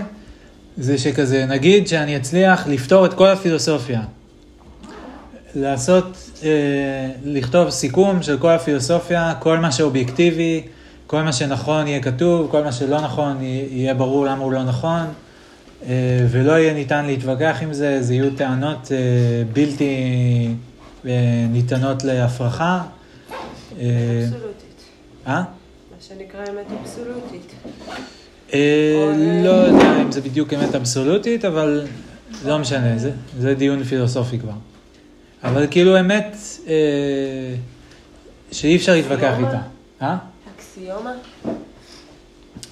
זה 0.77 0.99
שכזה, 0.99 1.47
נגיד 1.47 1.89
שאני 1.89 2.17
אצליח 2.17 2.67
לפתור 2.67 3.07
את 3.07 3.15
כל 3.15 3.29
הפילוסופיה. 3.29 4.03
לעשות, 5.55 6.31
אה, 6.43 6.51
לכתוב 7.25 7.71
סיכום 7.71 8.23
של 8.23 8.39
כל 8.39 8.51
הפילוסופיה, 8.51 9.35
כל 9.39 9.59
מה 9.59 9.73
שאובייקטיבי, 9.73 10.63
כל 11.07 11.23
מה 11.23 11.33
שנכון 11.33 11.87
יהיה 11.87 12.03
כתוב, 12.03 12.51
כל 12.51 12.65
מה 12.65 12.73
שלא 12.73 13.01
נכון 13.01 13.37
יהיה 13.43 13.95
ברור 13.95 14.27
למה 14.27 14.45
הוא 14.45 14.53
לא 14.53 14.65
נכון, 14.65 15.07
אה, 15.87 16.27
ולא 16.31 16.53
יהיה 16.53 16.75
ניתן 16.75 17.07
להתווכח 17.07 17.59
עם 17.63 17.73
זה, 17.73 18.03
זה 18.03 18.15
יהיו 18.15 18.31
טענות 18.37 18.93
אה, 18.93 18.99
בלתי 19.53 19.95
אה, 21.07 21.47
ניתנות 21.51 22.05
להפרחה. 22.05 22.83
אה, 23.81 23.87
אבסולוטית. 24.25 24.85
אה? 25.27 25.43
שנקרא 26.09 26.41
אמת 26.41 26.67
אבסולוטית. 26.81 27.53
אה, 28.53 28.59
אה, 28.59 29.43
לא 29.45 29.51
יודע 29.51 30.03
אם 30.03 30.13
זה 30.13 30.21
בדיוק 30.21 30.53
אמת 30.53 30.75
אבסולוטית, 30.75 31.45
אבל 31.45 31.87
לא 32.45 32.59
משנה, 32.59 32.99
זה, 32.99 33.11
זה 33.39 33.55
דיון 33.55 33.85
פילוסופי 33.85 34.39
כבר. 34.39 34.53
אבל 35.45 35.67
כאילו 35.71 36.01
אמת 36.01 36.37
אה, 36.67 37.55
שאי 38.53 38.77
אפשר 38.77 38.93
להתווכח? 38.93 39.35
איתה. 39.39 39.61
אה? 40.03 40.17
אקסיומה? 40.57 41.13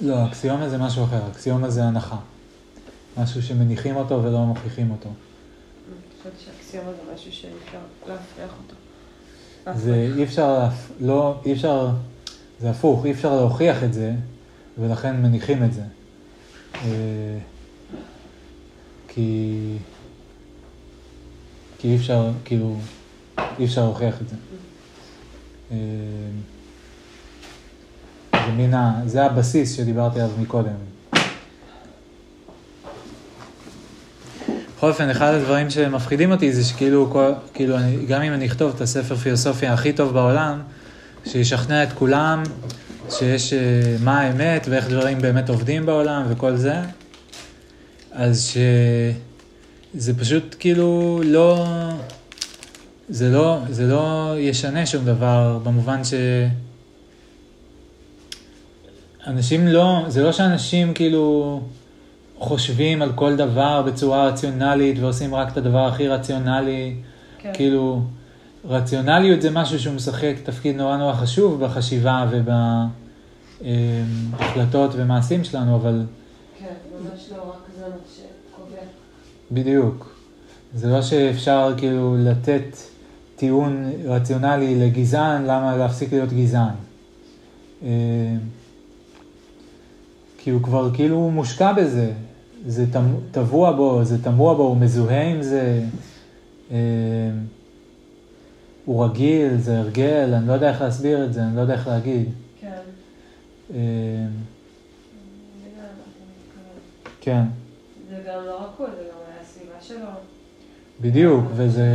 לא, 0.01 0.27
אקסיומה 0.27 0.68
זה 0.68 0.79
משהו 0.79 1.05
אחר, 1.05 1.21
אקסיומה 1.31 1.71
זה 1.71 1.85
הנחה. 1.85 2.16
משהו 3.18 3.42
שמניחים 3.42 3.97
אותו 3.97 4.23
ולא 4.25 4.38
מוכיחים 4.38 4.90
אותו. 4.90 5.09
חשבתי 6.21 6.37
שאקסיומה 6.45 6.90
זה 6.90 7.14
משהו 7.14 7.33
שאי 7.33 7.51
אפשר 7.66 7.79
להפריח 8.09 8.51
אותו. 8.62 8.75
זה 9.79 10.09
אי 10.16 10.25
אפשר, 10.25 10.66
לא, 11.01 11.35
אי 11.45 11.53
אפשר, 11.53 11.88
זה 12.62 12.70
הפוך, 12.70 13.07
אי 13.07 13.11
אפשר 13.11 13.37
להוכיח 13.37 13.85
את 13.85 13.92
זה, 13.92 14.12
ולכן 14.79 15.16
מניחים 15.16 15.64
את 15.64 15.72
זה. 15.72 15.83
אה, 16.75 17.38
כי, 19.09 19.59
כי 21.79 21.88
אי 21.88 21.96
אפשר, 21.96 22.31
כאילו, 22.44 22.77
אי 23.59 23.64
אפשר 23.64 23.85
להוכיח 23.85 24.14
את 24.22 24.29
זה. 24.29 24.37
אה, 25.72 25.77
זה 28.46 28.53
מין 28.53 28.75
ה... 28.75 29.01
זה 29.07 29.25
הבסיס 29.25 29.77
שדיברתי 29.77 30.20
עליו 30.20 30.37
מקודם. 30.40 30.72
בכל 34.77 34.88
אופן, 34.88 35.11
אחד 35.11 35.35
הדברים 35.35 35.70
שמפחידים 35.70 36.33
אותי 36.33 36.53
זה 36.53 36.64
שכאילו, 36.64 37.11
כל, 37.12 37.33
כאילו, 37.55 37.77
אני, 37.77 38.07
גם 38.07 38.22
אם 38.22 38.33
אני 38.33 38.46
אכתוב 38.46 38.72
את 38.77 38.81
הספר 38.81 39.16
פילוסופיה 39.16 39.72
הכי 39.72 39.92
טוב 39.92 40.12
בעולם, 40.12 40.61
שישכנע 41.26 41.82
את 41.82 41.92
כולם 41.92 42.42
שיש, 43.11 43.52
אה, 43.52 43.58
מה 44.04 44.20
האמת 44.20 44.66
ואיך 44.70 44.88
דברים 44.88 45.18
באמת 45.18 45.48
עובדים 45.48 45.87
בעולם 45.87 46.26
וכל 46.28 46.56
זה, 46.56 46.74
אז 48.12 48.50
שזה 49.94 50.18
פשוט 50.18 50.56
כאילו 50.58 51.20
לא, 51.24 51.66
זה 53.08 53.28
לא, 53.28 53.58
זה 53.70 53.87
לא 53.87 54.35
ישנה 54.38 54.87
שום 54.87 55.04
דבר 55.04 55.58
במובן 55.62 56.04
ש... 56.04 56.14
אנשים 59.26 59.66
לא, 59.66 60.04
זה 60.08 60.22
לא 60.22 60.32
שאנשים 60.32 60.94
כאילו 60.94 61.61
חושבים 62.38 63.02
על 63.02 63.12
כל 63.14 63.37
דבר 63.37 63.82
בצורה 63.82 64.26
רציונלית 64.26 64.98
ועושים 64.98 65.35
רק 65.35 65.52
את 65.52 65.56
הדבר 65.56 65.87
הכי 65.87 66.08
רציונלי. 66.08 66.94
כן. 67.38 67.50
כאילו, 67.54 68.02
רציונליות 68.64 69.42
זה 69.42 69.51
משהו 69.51 69.79
שהוא 69.79 69.94
משחק 69.94 70.35
תפקיד 70.44 70.77
נורא 70.77 70.96
נורא 70.96 71.14
חשוב 71.14 71.64
בחשיבה 71.64 72.27
ובהחלטות 73.61 74.90
ומעשים 74.94 75.44
שלנו, 75.44 75.77
אבל 75.77 76.03
כן, 76.59 76.66
ממש 77.01 77.29
לא 77.37 77.42
רק 77.42 77.68
זה 77.79 77.83
מה 77.83 77.96
שקובע. 78.16 78.83
בדיוק. 79.53 80.16
זה 80.75 80.88
לא 80.88 81.03
שאפשר 81.03 81.75
כאילו 81.77 82.16
לתת 82.18 82.77
טיעון 83.37 83.92
רציונלי 84.05 84.75
לגזען, 84.75 85.42
למה 85.42 85.77
להפסיק 85.77 86.12
להיות 86.12 86.33
גזען. 86.33 86.75
אה, 87.83 87.88
כי 90.38 90.51
הוא 90.51 90.62
כבר 90.62 90.94
כאילו 90.94 91.31
מושקע 91.31 91.72
בזה, 91.72 92.12
זה 92.66 92.87
טבוע 93.31 93.72
בו, 93.72 94.05
זה 94.05 94.25
טבוע 94.25 94.55
בו, 94.55 94.62
הוא 94.62 94.77
מזוהה 94.77 95.31
עם 95.31 95.42
זה, 95.42 95.81
אה, 96.70 96.77
הוא 98.85 99.05
רגיל, 99.05 99.57
זה 99.57 99.79
הרגל, 99.79 100.35
אני 100.35 100.49
לא 100.49 100.53
יודע 100.53 100.71
איך 100.71 100.81
להסביר 100.81 101.25
את 101.25 101.33
זה, 101.33 101.42
אני 101.42 101.57
לא 101.57 101.61
יודע 101.61 101.75
איך 101.75 101.88
להגיד. 101.88 102.29
כן. 102.61 102.71
אה, 103.75 103.79
כן. 107.21 107.42
זה 108.11 108.16
גם 108.29 108.45
לא 108.47 108.57
רק 108.57 108.71
הוא, 108.77 108.87
זה 108.87 109.03
גם 109.11 109.42
הסביבה 109.42 109.75
שלו. 109.81 110.09
בדיוק, 111.01 111.45
וזה 111.57 111.87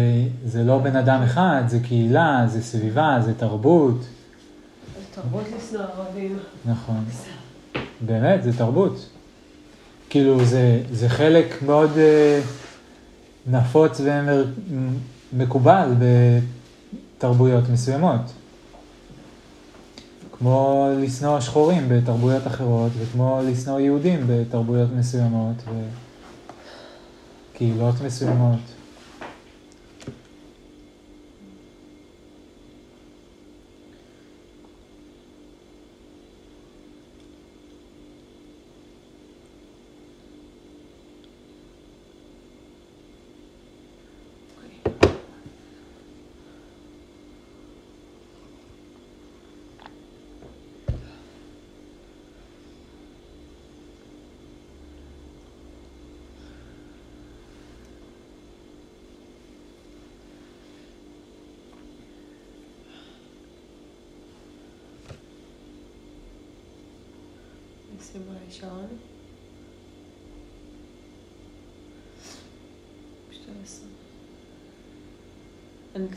זה 0.45 0.63
לא 0.63 0.77
בן 0.77 0.95
אדם 0.95 1.21
אחד, 1.23 1.63
זה 1.67 1.79
קהילה, 1.79 2.43
זה 2.47 2.63
סביבה, 2.63 3.17
זה 3.25 3.33
תרבות. 3.33 3.99
זה 4.01 5.21
תרבות 5.21 5.43
לשנוא 5.57 5.81
ערבים. 5.81 6.39
נכון. 6.65 7.05
באמת, 8.05 8.43
זה 8.43 8.57
תרבות. 8.57 9.09
כאילו, 10.09 10.45
זה, 10.45 10.81
זה 10.91 11.09
חלק 11.09 11.61
מאוד 11.61 11.91
אה, 11.97 12.41
נפוץ 13.47 14.01
ומקובל 15.33 15.93
בתרבויות 17.17 17.69
מסוימות. 17.69 18.21
כמו 20.37 20.87
לשנוא 20.99 21.39
שחורים 21.39 21.89
בתרבויות 21.89 22.47
אחרות, 22.47 22.91
וכמו 22.99 23.41
לשנוא 23.45 23.79
יהודים 23.79 24.23
בתרבויות 24.27 24.89
מסוימות 24.97 25.55
וקהילות 27.53 27.95
מסוימות. 28.05 28.59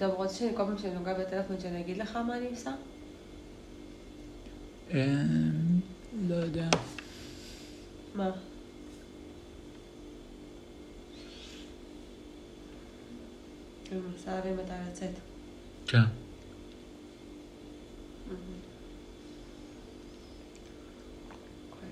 אתה 0.01 0.09
רוצה 0.09 0.35
שאני 0.35 0.57
כל 0.57 0.65
פעם 0.65 0.79
שאני 0.79 0.95
נוגע 0.95 1.15
בטלפון 1.15 1.61
שאני 1.61 1.81
אגיד 1.81 1.97
לך 1.97 2.17
מה 2.17 2.37
אני 2.37 2.47
עושה? 2.47 2.71
אמ, 4.91 5.81
לא 6.29 6.35
יודע. 6.35 6.69
מה? 8.15 8.31
אני 13.93 14.01
מנסה 14.01 14.35
להבין 14.35 14.57
מתי 14.57 14.73
לצאת. 14.91 15.15
כן. 15.87 15.99
אוקיי. 21.71 21.89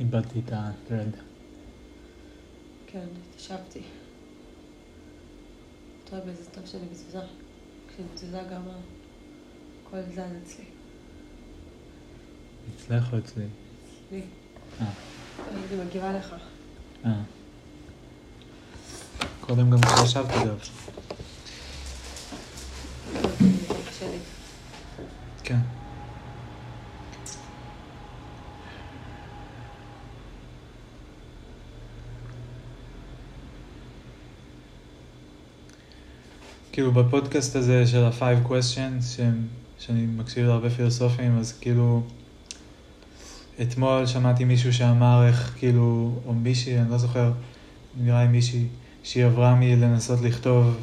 איבדתי 0.00 0.38
את 0.46 0.52
הטרד. 0.52 1.10
כן, 2.86 3.06
התיישבתי. 3.28 3.80
אתה 6.04 6.16
רואה 6.16 6.26
באיזה 6.26 6.50
טוב 6.50 6.66
שאני 6.66 6.82
בתזוזה. 6.90 7.18
כשאני 7.88 8.08
בתזוזה 8.12 8.42
גם 8.52 8.62
הכל 9.86 10.02
זז 10.02 10.18
אצלי. 10.42 10.64
אצלך 12.76 13.12
או 13.12 13.18
אצלי? 13.18 13.44
לי. 14.12 14.22
אה. 14.80 14.86
הייתי 15.54 15.76
מגיבה 15.76 16.12
לך. 16.12 16.34
אה. 17.04 17.22
קודם 19.40 19.70
גם 19.70 19.78
כשישבתי 19.80 20.34
גם. 20.34 20.56
קשה 23.88 24.10
לי. 24.10 24.18
כן. 25.44 25.58
כאילו 36.80 36.92
בפודקאסט 36.92 37.56
הזה 37.56 37.86
של 37.86 38.04
ה-five 38.04 38.48
questions, 38.50 39.02
שהם, 39.16 39.46
שאני 39.78 40.06
מקשיב 40.16 40.46
להרבה 40.46 40.70
פילוסופים, 40.70 41.38
אז 41.38 41.52
כאילו, 41.60 42.02
אתמול 43.62 44.06
שמעתי 44.06 44.44
מישהו 44.44 44.72
שאמר 44.72 45.26
איך 45.26 45.54
כאילו, 45.58 46.12
או 46.26 46.34
מישהי, 46.34 46.78
אני 46.80 46.90
לא 46.90 46.98
זוכר, 46.98 47.32
נראה 48.00 48.22
לי 48.24 48.28
מישהי, 48.28 48.66
שהיא 49.02 49.24
עברה 49.24 49.54
מלנסות 49.54 50.20
לכתוב 50.20 50.76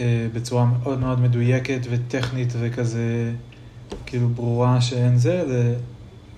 אה, 0.00 0.26
בצורה 0.32 0.64
מאוד 0.64 0.98
מאוד 0.98 1.20
מדויקת 1.20 1.80
וטכנית 1.90 2.52
וכזה, 2.60 3.32
כאילו 4.06 4.28
ברורה 4.28 4.80
שאין 4.80 5.18
זה, 5.18 5.44
ל- 5.48 5.74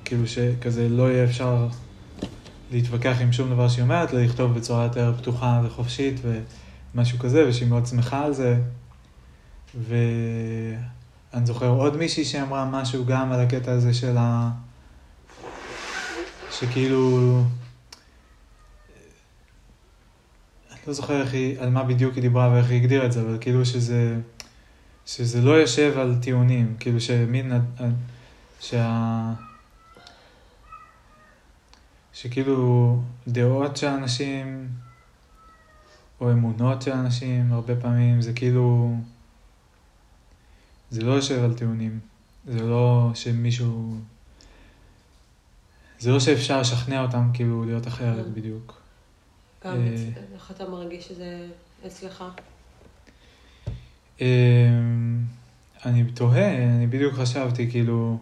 כאילו 0.05 0.27
שכזה 0.27 0.89
לא 0.89 1.13
יהיה 1.13 1.25
אפשר 1.25 1.67
להתווכח 2.73 3.17
עם 3.21 3.33
שום 3.33 3.51
דבר 3.51 3.69
שהיא 3.69 3.83
אומרת, 3.83 4.13
לכתוב 4.13 4.55
בצורה 4.55 4.83
יותר 4.85 5.15
פתוחה 5.19 5.61
וחופשית 5.65 6.21
ומשהו 6.95 7.19
כזה, 7.19 7.49
ושהיא 7.49 7.69
מאוד 7.69 7.87
שמחה 7.87 8.25
על 8.25 8.33
זה. 8.33 8.61
ואני 9.75 11.47
זוכר 11.47 11.69
עוד 11.69 11.97
מישהי 11.97 12.25
שאמרה 12.25 12.65
משהו 12.65 13.05
גם 13.05 13.33
על 13.33 13.41
הקטע 13.41 13.73
הזה 13.73 13.95
של 13.95 14.17
ה... 14.19 14.51
שכאילו... 16.51 17.43
אני 20.71 20.79
לא 20.87 20.93
זוכר 20.93 21.21
איך 21.21 21.33
היא, 21.33 21.61
על 21.61 21.71
מה 21.71 21.85
בדיוק 21.85 22.15
היא 22.15 22.23
דיברה 22.23 22.51
ואיך 22.53 22.71
היא 22.71 22.81
הגדירה 22.81 23.07
את 23.07 23.13
זה, 23.13 23.21
אבל 23.21 23.39
כאילו 23.41 23.67
שזה... 23.67 24.17
שזה 25.07 25.41
לא 25.41 25.51
יושב 25.51 25.95
על 25.99 26.17
טיעונים, 26.23 26.75
כאילו 26.81 27.01
שמין... 27.01 27.53
ה- 27.53 27.85
שה... 28.61 29.33
שכאילו 32.13 33.03
דעות 33.29 33.77
של 33.77 33.87
אנשים, 33.87 34.69
או 36.21 36.33
אמונות 36.33 36.83
של 36.83 36.93
אנשים, 36.93 37.53
הרבה 37.53 37.77
פעמים 37.77 38.23
זה 38.23 38.33
כאילו... 38.33 38.97
זה 40.91 41.03
לא 41.03 41.13
יושב 41.13 41.45
על 41.45 41.55
טיעונים. 41.55 42.01
זה 42.47 42.63
לא 42.63 43.11
שמישהו... 43.15 43.95
זה 45.99 46.11
לא 46.11 46.21
שאפשר 46.21 46.61
לשכנע 46.61 47.03
אותם 47.03 47.31
כאילו 47.35 47.65
להיות 47.65 47.87
אחרת 47.87 48.25
כן. 48.25 48.35
בדיוק. 48.35 48.81
גם 49.65 49.77
אה. 49.77 50.23
איך 50.35 50.51
אתה 50.51 50.69
מרגיש 50.69 51.09
שזה 51.09 51.47
אצלך? 51.87 52.25
אמ, 54.21 54.27
אני 55.85 56.05
תוהה, 56.05 56.77
אני 56.77 56.87
בדיוק 56.87 57.15
חשבתי, 57.15 57.71
כאילו, 57.71 58.19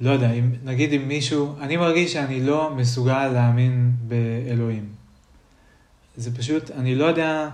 לא 0.00 0.10
יודע, 0.10 0.32
אם, 0.32 0.50
נגיד 0.64 0.92
אם 0.92 1.08
מישהו, 1.08 1.54
אני 1.60 1.76
מרגיש 1.76 2.12
שאני 2.12 2.46
לא 2.46 2.74
מסוגל 2.74 3.28
להאמין 3.28 3.92
באלוהים. 4.08 4.95
זה 6.16 6.36
פשוט, 6.36 6.70
אני 6.70 6.94
לא 6.94 7.04
יודע, 7.04 7.48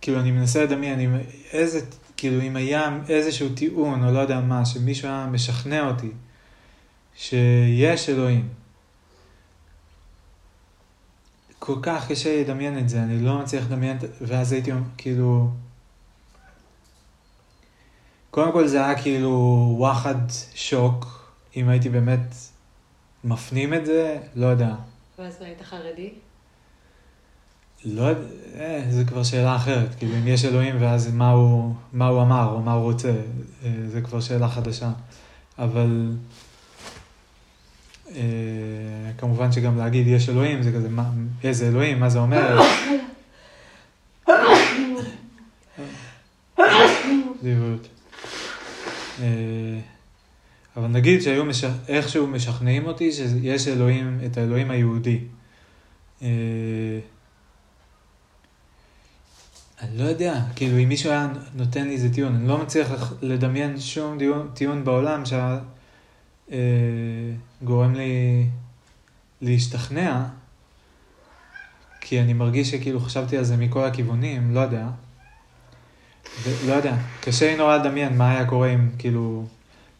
כאילו, 0.00 0.20
אני 0.20 0.30
מנסה 0.30 0.64
לדמיין, 0.64 1.00
אם 1.00 1.16
איזה, 1.52 1.80
כאילו, 2.16 2.42
אם 2.42 2.56
היה 2.56 2.98
איזשהו 3.08 3.54
טיעון, 3.54 4.04
או 4.04 4.12
לא 4.12 4.18
יודע 4.18 4.40
מה, 4.40 4.64
שמישהו 4.64 5.08
היה 5.08 5.26
משכנע 5.26 5.88
אותי, 5.88 6.10
שיש 7.16 8.08
אלוהים. 8.08 8.48
כל 11.58 11.78
כך 11.82 12.08
קשה 12.08 12.40
לדמיין 12.40 12.78
את 12.78 12.88
זה, 12.88 13.02
אני 13.02 13.20
לא 13.20 13.38
מצליח 13.38 13.64
לדמיין, 13.64 13.98
ואז 14.20 14.52
הייתי 14.52 14.70
כאילו... 14.96 15.48
קודם 18.30 18.52
כל 18.52 18.66
זה 18.66 18.84
היה 18.84 19.02
כאילו 19.02 19.30
וואחד 19.78 20.14
שוק, 20.54 21.30
אם 21.56 21.68
הייתי 21.68 21.88
באמת 21.88 22.34
מפנים 23.24 23.74
את 23.74 23.86
זה, 23.86 24.18
לא 24.34 24.46
יודע. 24.46 24.74
ואז 25.18 25.40
מה, 25.40 25.46
היית 25.46 25.62
חרדי? 25.62 26.12
לא 27.84 28.02
יודע, 28.02 28.22
אה, 28.58 28.84
זה 28.90 29.04
כבר 29.04 29.22
שאלה 29.22 29.56
אחרת, 29.56 29.94
כאילו 29.94 30.16
אם 30.16 30.28
יש 30.28 30.44
אלוהים 30.44 30.76
ואז 30.80 31.14
מה 31.14 31.30
הוא, 31.30 31.74
מה 31.92 32.06
הוא 32.06 32.22
אמר 32.22 32.52
או 32.52 32.62
מה 32.62 32.72
הוא 32.72 32.82
רוצה, 32.82 33.12
אה, 33.64 33.72
זה 33.88 34.00
כבר 34.00 34.20
שאלה 34.20 34.48
חדשה. 34.48 34.90
אבל 35.58 36.12
אה, 38.16 38.22
כמובן 39.18 39.52
שגם 39.52 39.78
להגיד 39.78 40.06
יש 40.06 40.28
אלוהים 40.28 40.62
זה 40.62 40.72
כזה, 40.72 40.88
מה, 40.88 41.10
איזה 41.44 41.68
אלוהים, 41.68 42.00
מה 42.00 42.08
זה 42.08 42.18
אומר? 42.18 42.60
אה, 49.20 49.78
אבל 50.76 50.86
נגיד 50.86 51.22
שהיו 51.22 51.44
מש... 51.44 51.64
איכשהו 51.88 52.26
משכנעים 52.26 52.86
אותי 52.86 53.12
שיש 53.12 53.68
אלוהים, 53.68 54.20
את 54.26 54.38
האלוהים 54.38 54.70
היהודי. 54.70 55.20
אני 59.82 59.98
לא 59.98 60.04
יודע, 60.04 60.40
כאילו 60.56 60.78
אם 60.78 60.88
מישהו 60.88 61.10
היה 61.10 61.28
נותן 61.54 61.84
לי 61.84 61.92
איזה 61.92 62.14
טיעון, 62.14 62.34
אני 62.34 62.48
לא 62.48 62.58
מצליח 62.58 63.12
לדמיין 63.22 63.80
שום 63.80 64.18
דיון, 64.18 64.50
טיעון 64.54 64.84
בעולם 64.84 65.26
שהיה 65.26 65.58
אה, 66.52 66.58
לי 67.94 68.46
להשתכנע, 69.40 70.24
כי 72.00 72.20
אני 72.20 72.32
מרגיש 72.32 72.70
שכאילו 72.70 73.00
חשבתי 73.00 73.36
על 73.36 73.44
זה 73.44 73.56
מכל 73.56 73.84
הכיוונים, 73.84 74.54
לא 74.54 74.60
יודע. 74.60 74.86
ולא 76.42 76.72
יודע, 76.72 76.96
קשה 77.20 77.50
לי 77.50 77.56
נורא 77.56 77.76
לדמיין 77.76 78.18
מה 78.18 78.30
היה 78.30 78.46
קורה 78.46 78.68
אם 78.68 78.88
כאילו, 78.98 79.44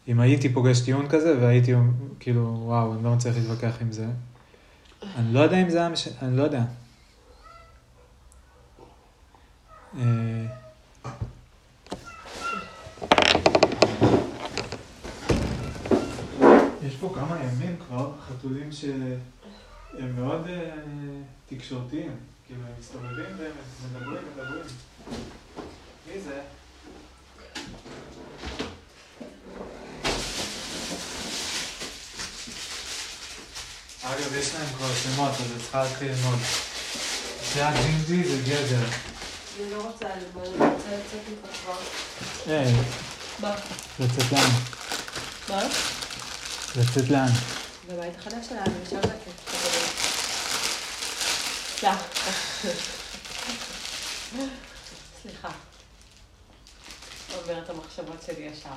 אם 0.07 0.19
הייתי 0.19 0.53
פוגש 0.53 0.79
טיעון 0.79 1.07
כזה 1.07 1.37
והייתי 1.41 1.73
כאילו, 2.19 2.61
וואו, 2.65 2.93
אני 2.93 3.03
לא 3.03 3.15
מצליח 3.15 3.35
להתווכח 3.35 3.81
עם 3.81 3.91
זה. 3.91 4.05
אני 5.15 5.33
לא 5.33 5.39
יודע 5.39 5.61
אם 5.61 5.69
זה 5.69 5.77
היה 5.77 5.89
מש... 5.89 6.07
אני 6.21 6.37
לא 6.37 6.43
יודע. 6.43 6.63
אה, 9.97 10.45
יש 16.83 16.95
פה 16.99 17.11
כמה 17.15 17.37
ימים 17.43 17.75
כבר 17.87 18.11
חתולים 18.27 18.71
שהם 18.71 20.15
מאוד 20.15 20.47
אה, 20.47 20.75
תקשורתיים, 21.49 22.11
כאילו 22.47 22.61
הם 22.61 22.73
מסתובבים 22.79 23.25
והם 23.37 23.51
מדברים, 23.91 24.23
מדברים. 24.33 24.63
מי 26.07 26.21
זה? 26.21 26.41
אגב, 34.03 34.35
יש 34.35 34.55
להם 34.55 34.67
כבר 34.77 34.93
שמות, 34.93 35.31
אז 35.31 35.51
את 35.55 35.61
צריכה 35.61 35.83
להתחיל 35.83 36.11
ללמוד. 36.11 36.39
זה 37.53 37.67
הג'ינג'י 37.67 38.23
זה 38.23 38.41
גדר. 38.51 39.10
אני 39.61 39.71
לא 39.71 39.81
רוצה 39.81 40.05
ללמוד, 40.15 40.61
אני 40.61 40.73
רוצה 40.73 40.89
לצאת 40.89 41.21
מפה 41.31 41.47
כבר. 41.63 41.77
היי, 42.45 42.73
מה? 43.39 43.55
לצאת 43.99 44.31
לאן? 44.31 44.49
מה? 45.49 45.63
לצאת 46.75 47.09
לאן? 47.09 47.27
בבית 47.87 48.17
החדש 48.17 48.47
שלנו, 48.49 48.73
אפשר 48.83 48.97
לצאת. 48.97 49.51
סליחה. 55.21 55.49
אומר 57.33 57.63
את 57.63 57.69
המחשבות 57.69 58.23
שלי 58.25 58.43
ישר. 58.43 58.69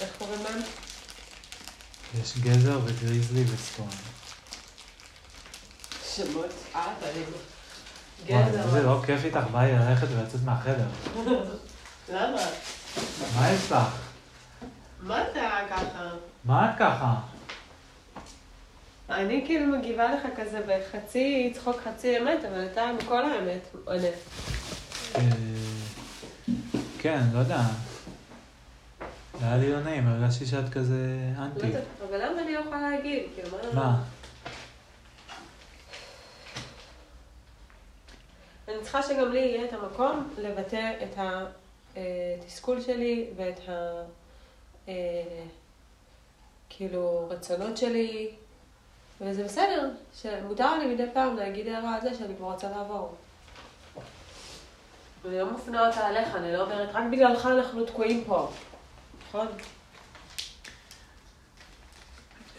איך 0.00 0.10
קוראים 0.18 0.42
להם? 0.42 0.85
יש 2.14 2.38
גזר 2.38 2.80
וגריזלי 2.84 3.44
וסטון. 3.44 3.88
שמות 6.14 6.52
אה, 6.74 6.80
אהבלים. 6.80 7.28
וואי, 8.28 8.70
זה 8.72 8.82
לא 8.82 9.02
כיף 9.06 9.24
איתך, 9.24 9.44
בא 9.52 9.62
לי 9.62 9.72
ללכת 9.72 10.06
ולצאת 10.10 10.40
מהחדר. 10.44 10.86
למה? 12.14 12.40
מה 13.36 13.50
יש 13.50 13.72
לך? 13.72 13.78
מה 15.00 15.22
אתה 15.22 15.40
ככה? 15.70 16.10
מה 16.44 16.70
את 16.70 16.78
ככה? 16.78 17.14
אני 19.10 19.42
כאילו 19.46 19.78
מגיבה 19.78 20.14
לך 20.14 20.22
כזה 20.36 20.60
בחצי 20.68 21.52
צחוק 21.54 21.76
חצי 21.84 22.18
אמת, 22.18 22.44
אבל 22.44 22.66
אתה 22.72 22.82
מכל 22.98 23.24
האמת 23.24 23.60
עונה. 23.84 24.08
אה, 25.14 25.20
כן, 26.98 27.20
לא 27.32 27.38
יודע. 27.38 27.60
היה 29.42 29.56
לי 29.56 29.72
לא 29.72 29.80
נעים, 29.80 30.08
הרגשתי 30.08 30.46
שאת 30.46 30.72
כזה 30.72 31.18
לא 31.38 31.44
אנטי. 31.44 31.66
יודעת, 31.66 31.82
אבל 32.08 32.26
למה 32.26 32.42
אני 32.42 32.54
לא 32.54 32.58
יכולה 32.60 32.90
להגיד? 32.90 33.22
כאילו, 33.34 33.58
מה... 33.74 34.02
אני 38.68 38.74
צריכה 38.82 39.02
שגם 39.02 39.32
לי 39.32 39.38
יהיה 39.38 39.64
את 39.64 39.72
המקום 39.72 40.28
לבטא 40.38 40.92
את 41.02 41.18
התסכול 42.46 42.80
שלי 42.80 43.26
ואת 43.36 43.68
ה... 43.68 44.02
אה, 44.88 44.94
כאילו, 46.68 47.26
רצונות 47.30 47.76
שלי, 47.76 48.30
וזה 49.20 49.44
בסדר, 49.44 49.90
שמותר 50.14 50.78
לי 50.78 50.94
מדי 50.94 51.06
פעם 51.12 51.36
להגיד 51.36 51.68
הערה 51.68 51.94
על 51.94 52.00
זה 52.00 52.14
שאני 52.14 52.36
כבר 52.36 52.52
רוצה 52.52 52.70
לעבור. 52.70 53.14
אני 55.24 55.38
לא 55.38 55.52
מפנה 55.52 55.88
אותה 55.88 56.06
עליך, 56.06 56.34
אני 56.34 56.52
לא 56.52 56.62
אומרת, 56.62 56.88
רק 56.92 57.04
בגללך 57.12 57.46
אנחנו 57.46 57.84
תקועים 57.84 58.24
פה. 58.24 58.48
נכון? 59.28 59.46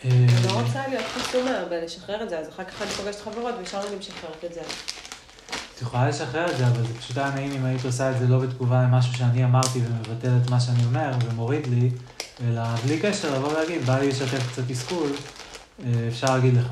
אה, 0.05 0.09
אני 0.09 0.47
לא 0.47 0.59
רוצה 0.61 0.87
להיות 0.87 1.05
חסומה 1.05 1.63
ולשחרר 1.69 2.23
את 2.23 2.29
זה, 2.29 2.39
אז 2.39 2.49
אחר 2.49 2.63
כך 2.63 2.81
אני 2.81 2.89
פוגשת 2.89 3.21
חברות 3.21 3.55
וישר 3.59 3.81
אני 3.87 3.95
משחררת 3.95 4.45
את 4.45 4.53
זה. 4.53 4.61
את 5.75 5.81
יכולה 5.81 6.09
לשחרר 6.09 6.51
את 6.51 6.57
זה, 6.57 6.67
אבל 6.67 6.87
זה 6.87 6.97
פשוט 6.99 7.17
היה 7.17 7.29
נעים 7.29 7.51
אם 7.51 7.65
היית 7.65 7.85
עושה 7.85 8.11
את 8.11 8.19
זה 8.19 8.27
לא 8.27 8.39
בתגובה 8.39 8.83
למשהו 8.83 9.13
שאני 9.13 9.43
אמרתי 9.43 9.79
ומבטל 9.79 10.31
את 10.43 10.49
מה 10.49 10.59
שאני 10.59 10.85
אומר 10.85 11.11
ומוריד 11.25 11.67
לי, 11.67 11.89
אלא 12.43 12.61
בלי 12.83 12.99
קשר 12.99 13.33
לבוא 13.33 13.49
ולהגיד, 13.49 13.81
בא 13.81 13.99
לי 13.99 14.07
לשתף 14.07 14.51
קצת 14.51 14.63
תסכול, 14.67 15.09
אה, 15.85 16.07
אפשר 16.07 16.35
להגיד 16.35 16.53
לך. 16.53 16.67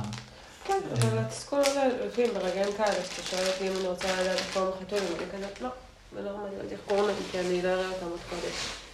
כן, 0.66 0.80
אבל 1.02 1.18
התסכול 1.18 1.60
הזה, 1.60 1.89
לפעמים 2.08 2.34
ברגעים 2.34 2.74
כאלה, 2.78 2.93
שאתה 2.93 3.28
שואל 3.30 3.48
אותי 3.48 3.68
אם 3.68 3.74
אני 3.80 3.88
רוצה 3.88 4.08
לדעת 4.22 4.38
איך 4.38 4.54
קוראים 4.54 4.72
לחתולים, 4.82 5.04
אני 5.18 5.26
כזה, 5.32 5.48
לא, 5.62 5.70
זה 6.16 6.22
לא 6.22 6.38
מעניין 6.38 6.62
אותי 6.64 6.74
איך 6.74 6.82
קוראים 6.88 7.06
להם, 7.08 7.16
כי 7.32 7.39
אני 7.39 7.62
לא 7.62 7.70
אראה 7.70 7.88
אותם 7.89 8.06
עוד 8.06 8.20
חודש. 8.30 8.85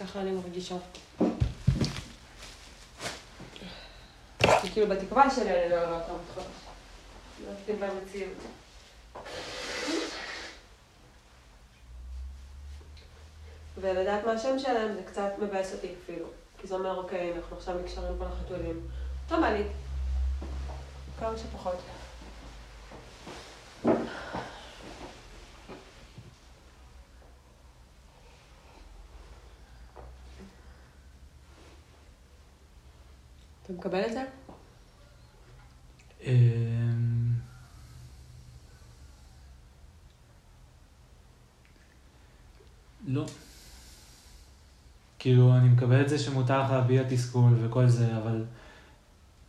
ככה 0.00 0.20
אני 0.20 0.30
מרגישה. 0.30 0.74
כאילו 4.72 4.88
בתקווה 4.88 5.30
שלי 5.30 5.62
אני 5.62 5.70
לא 5.70 5.76
אראה 5.76 6.00
אותם 6.00 6.14
חודש. 6.34 6.46
לא 7.46 7.52
עשיתי 7.52 7.72
במציאות. 7.72 8.36
ולדעת 13.76 14.24
מה 14.24 14.32
השם 14.32 14.58
שלהם 14.58 14.94
זה 14.94 15.02
קצת 15.06 15.30
מבאס 15.42 15.72
אותי 15.72 15.94
אפילו. 16.04 16.26
כי 16.58 16.66
זה 16.66 16.74
אומר, 16.74 16.96
אוקיי, 16.96 17.32
אנחנו 17.36 17.56
עכשיו 17.56 17.74
נקשרים 17.78 18.18
פה 18.18 18.24
לחתולים. 18.24 18.80
לא 19.30 19.40
בא 19.40 19.48
לי. 19.48 19.64
כמה 21.20 21.38
שפחות. 21.38 21.78
אתה 33.70 33.78
מקבל 33.78 34.00
את 34.06 34.12
זה? 34.12 34.24
אמ, 36.22 37.32
לא. 43.06 43.26
כאילו, 45.18 45.56
אני 45.56 45.68
מקבל 45.68 46.00
את 46.00 46.08
זה 46.08 46.18
שמותר 46.18 46.62
לך 46.62 46.70
להביע 46.70 47.02
תסכול 47.08 47.52
וכל 47.62 47.88
זה, 47.88 48.16
אבל 48.16 48.44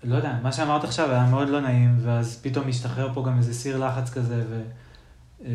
לא 0.04 0.16
יודע, 0.16 0.40
מה 0.44 0.52
שאמרת 0.52 0.84
עכשיו 0.84 1.12
היה 1.12 1.26
מאוד 1.26 1.50
לא 1.50 1.62
נעים, 1.62 1.98
ואז 2.02 2.40
פתאום 2.42 2.68
משתחרר 2.68 3.14
פה 3.14 3.24
גם 3.28 3.38
איזה 3.38 3.54
סיר 3.54 3.88
לחץ 3.88 4.10
כזה, 4.10 4.46
ו... 4.50 4.64
אמ, 5.42 5.48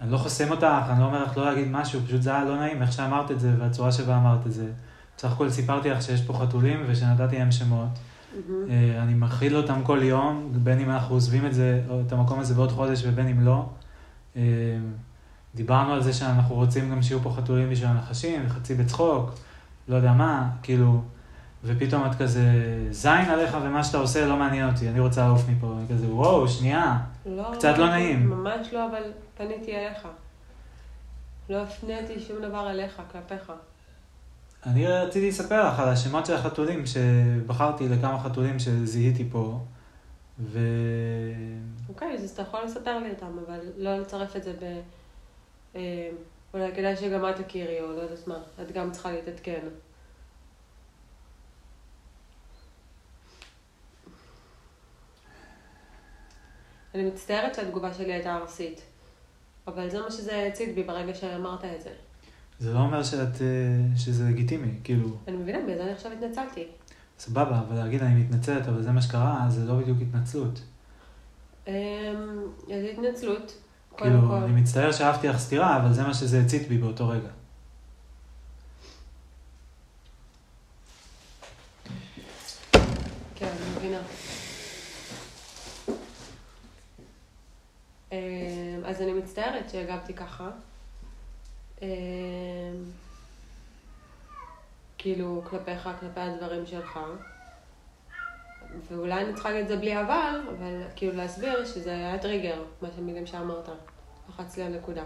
אני 0.00 0.12
לא 0.12 0.18
חוסם 0.18 0.50
אותך, 0.50 0.86
אני 0.90 1.00
לא 1.00 1.04
אומר 1.04 1.24
לך 1.24 1.36
לא 1.36 1.44
להגיד 1.44 1.68
משהו, 1.68 2.00
פשוט 2.06 2.22
זה 2.22 2.30
היה 2.30 2.44
לא 2.44 2.56
נעים 2.56 2.82
איך 2.82 2.92
שאמרת 2.92 3.30
את 3.30 3.40
זה, 3.40 3.54
והצורה 3.58 3.92
שבה 3.92 4.16
אמרת 4.16 4.46
את 4.46 4.52
זה. 4.52 4.72
בסך 5.20 5.32
הכל 5.32 5.50
סיפרתי 5.50 5.90
לך 5.90 6.02
שיש 6.02 6.22
פה 6.22 6.32
חתולים 6.32 6.84
ושנתתי 6.86 7.38
להם 7.38 7.52
שמות. 7.52 7.88
אה, 8.68 9.02
אני 9.02 9.14
מכיל 9.14 9.56
אותם 9.56 9.82
כל 9.82 9.98
יום, 10.02 10.52
בין 10.52 10.80
אם 10.80 10.90
אנחנו 10.90 11.14
עוזבים 11.14 11.46
את 11.46 11.54
זה, 11.54 11.82
את 12.06 12.12
המקום 12.12 12.40
הזה 12.40 12.54
בעוד 12.54 12.70
חודש 12.70 13.02
ובין 13.06 13.28
אם 13.28 13.40
לא. 13.40 13.66
אה, 14.36 14.42
דיברנו 15.54 15.92
על 15.92 16.02
זה 16.02 16.12
שאנחנו 16.12 16.54
רוצים 16.54 16.90
גם 16.90 17.02
שיהיו 17.02 17.20
פה 17.20 17.34
חתולים 17.36 17.70
בשביל 17.70 17.88
הנחשים, 17.88 18.48
חצי 18.48 18.74
בצחוק, 18.74 19.30
לא 19.88 19.96
יודע 19.96 20.12
מה, 20.12 20.50
כאילו, 20.62 21.02
ופתאום 21.64 22.06
את 22.06 22.14
כזה, 22.14 22.44
זין 22.90 23.24
עליך 23.30 23.56
ומה 23.62 23.84
שאתה 23.84 23.98
עושה 23.98 24.26
לא 24.26 24.36
מעניין 24.36 24.68
אותי, 24.68 24.88
אני 24.88 25.00
רוצה 25.00 25.26
לעוף 25.26 25.48
מפה, 25.48 25.74
אני 25.78 25.96
כזה, 25.96 26.06
וואו, 26.06 26.48
שנייה. 26.48 26.98
לא, 27.26 27.52
קצת 27.54 27.78
לא 27.78 27.90
נעים. 27.90 28.30
ממש 28.30 28.66
לא, 28.72 28.86
אבל 28.86 29.02
פניתי 29.36 29.76
אליך. 29.76 30.08
לא 31.50 31.62
הפניתי 31.62 32.20
שום 32.20 32.36
דבר 32.42 32.70
אליך, 32.70 33.02
כלפיך. 33.12 33.52
אני 34.66 34.86
רציתי 34.86 35.28
לספר 35.28 35.68
לך 35.68 35.80
על 35.80 35.88
השמות 35.88 36.26
של 36.26 36.34
החתולים, 36.34 36.86
שבחרתי 36.86 37.88
לכמה 37.88 38.18
חתולים 38.18 38.58
שזיהיתי 38.58 39.28
פה, 39.30 39.58
ו... 40.38 40.58
אוקיי, 41.88 42.14
אז 42.14 42.30
אתה 42.30 42.42
יכול 42.42 42.64
לספר 42.64 42.98
לי 42.98 43.10
אותם, 43.10 43.38
אבל 43.46 43.60
לא 43.76 43.98
לצרף 43.98 44.36
את 44.36 44.42
זה 44.42 44.52
ב... 44.52 44.80
אה, 45.76 46.10
אולי 46.54 46.72
כדאי 46.74 46.96
שגם 46.96 47.28
את 47.28 47.36
תכירי, 47.36 47.80
או 47.80 47.92
לא 47.92 48.00
יודעת 48.00 48.26
מה. 48.26 48.38
את 48.62 48.72
גם 48.72 48.92
צריכה 48.92 49.12
להתעדכן. 49.12 49.60
אני 56.94 57.04
מצטערת 57.04 57.54
שהתגובה 57.54 57.94
שלי 57.94 58.12
הייתה 58.12 58.36
ארסית, 58.36 58.82
אבל 59.66 59.90
זה 59.90 60.00
מה 60.00 60.10
שזה 60.10 60.46
הצית 60.46 60.74
בי 60.74 60.82
ברגע 60.82 61.14
שאמרת 61.14 61.64
את 61.64 61.82
זה. 61.82 61.90
זה 62.60 62.72
לא 62.72 62.78
אומר 62.78 63.02
שאת, 63.02 63.42
אה, 63.42 63.96
שזה 63.96 64.28
לגיטימי, 64.28 64.72
כאילו, 64.84 65.08
אני 65.28 65.36
מבינה, 65.36 65.58
בגלל 65.62 65.76
זה 65.76 65.82
אני 65.82 65.92
עכשיו 65.92 66.12
התנצלתי. 66.12 66.66
סבבה, 67.18 67.58
אבל 67.58 67.76
להגיד 67.76 68.02
אני 68.02 68.14
מתנצלת, 68.14 68.68
אבל 68.68 68.82
זה 68.82 68.92
מה 68.92 69.02
שקרה, 69.02 69.46
זה 69.48 69.64
לא 69.64 69.74
בדיוק 69.74 69.98
התנצלות. 70.00 70.60
אמ, 71.66 71.72
איזו 72.68 72.88
התנצלות. 72.88 73.52
קודם 73.88 74.10
כאילו, 74.10 74.28
כל. 74.28 74.34
אני 74.34 74.60
מצטער 74.60 74.92
שאהבתי 74.92 75.28
לך 75.28 75.38
סטירה, 75.38 75.76
אבל 75.76 75.92
זה 75.92 76.02
מה 76.02 76.14
שזה 76.14 76.40
הצית 76.40 76.68
בי 76.68 76.78
באותו 76.78 77.08
רגע. 77.08 77.28
כן, 83.34 83.46
אני 83.46 83.76
מבינה. 83.76 84.00
אמ, 88.12 88.16
אז 88.84 89.02
אני 89.02 89.12
מצטערת 89.12 89.70
שהגבתי 89.70 90.14
ככה. 90.14 90.50
אמ, 91.82 91.88
כאילו, 94.98 95.42
כלפיך, 95.50 95.88
כלפי 96.00 96.20
הדברים 96.20 96.66
שלך. 96.66 96.98
ואולי 98.88 99.24
אני 99.24 99.34
צריכה 99.34 99.50
להגיד 99.50 99.62
את 99.62 99.68
זה 99.68 99.76
בלי 99.76 100.00
אבל, 100.00 100.40
אבל 100.58 100.82
כאילו 100.96 101.12
להסביר 101.16 101.64
שזה 101.64 101.90
היה 101.90 102.18
טריגר, 102.18 102.62
מה 102.82 102.88
שהמילים 102.96 103.26
שאמרת. 103.26 103.68
לחץ 104.28 104.56
לי 104.56 104.62
על 104.62 104.76
נקודה. 104.76 105.02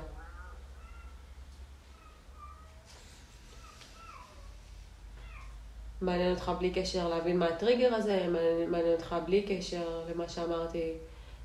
מעניין 6.01 6.31
אותך 6.35 6.53
בלי 6.59 6.71
קשר 6.71 7.09
להבין 7.09 7.39
מה 7.39 7.47
הטריגר 7.47 7.95
הזה, 7.95 8.27
מעניין, 8.29 8.71
מעניין 8.71 8.93
אותך 8.93 9.17
בלי 9.27 9.43
קשר 9.43 10.03
למה 10.11 10.29
שאמרתי, 10.29 10.93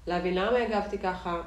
להבין 0.08 0.36
למה 0.36 0.58
הגבתי 0.58 0.98
ככה, 0.98 1.42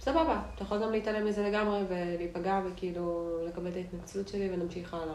סבבה, 0.00 0.40
אתה 0.54 0.64
יכול 0.64 0.82
גם 0.82 0.92
להתעלם 0.92 1.26
מזה 1.26 1.42
לגמרי 1.42 1.80
ולהיפגע 1.88 2.60
וכאילו 2.66 3.38
לקבל 3.48 3.70
את 3.70 3.76
ההתנצלות 3.76 4.28
שלי 4.28 4.50
ונמשיך 4.52 4.94
הלאה. 4.94 5.14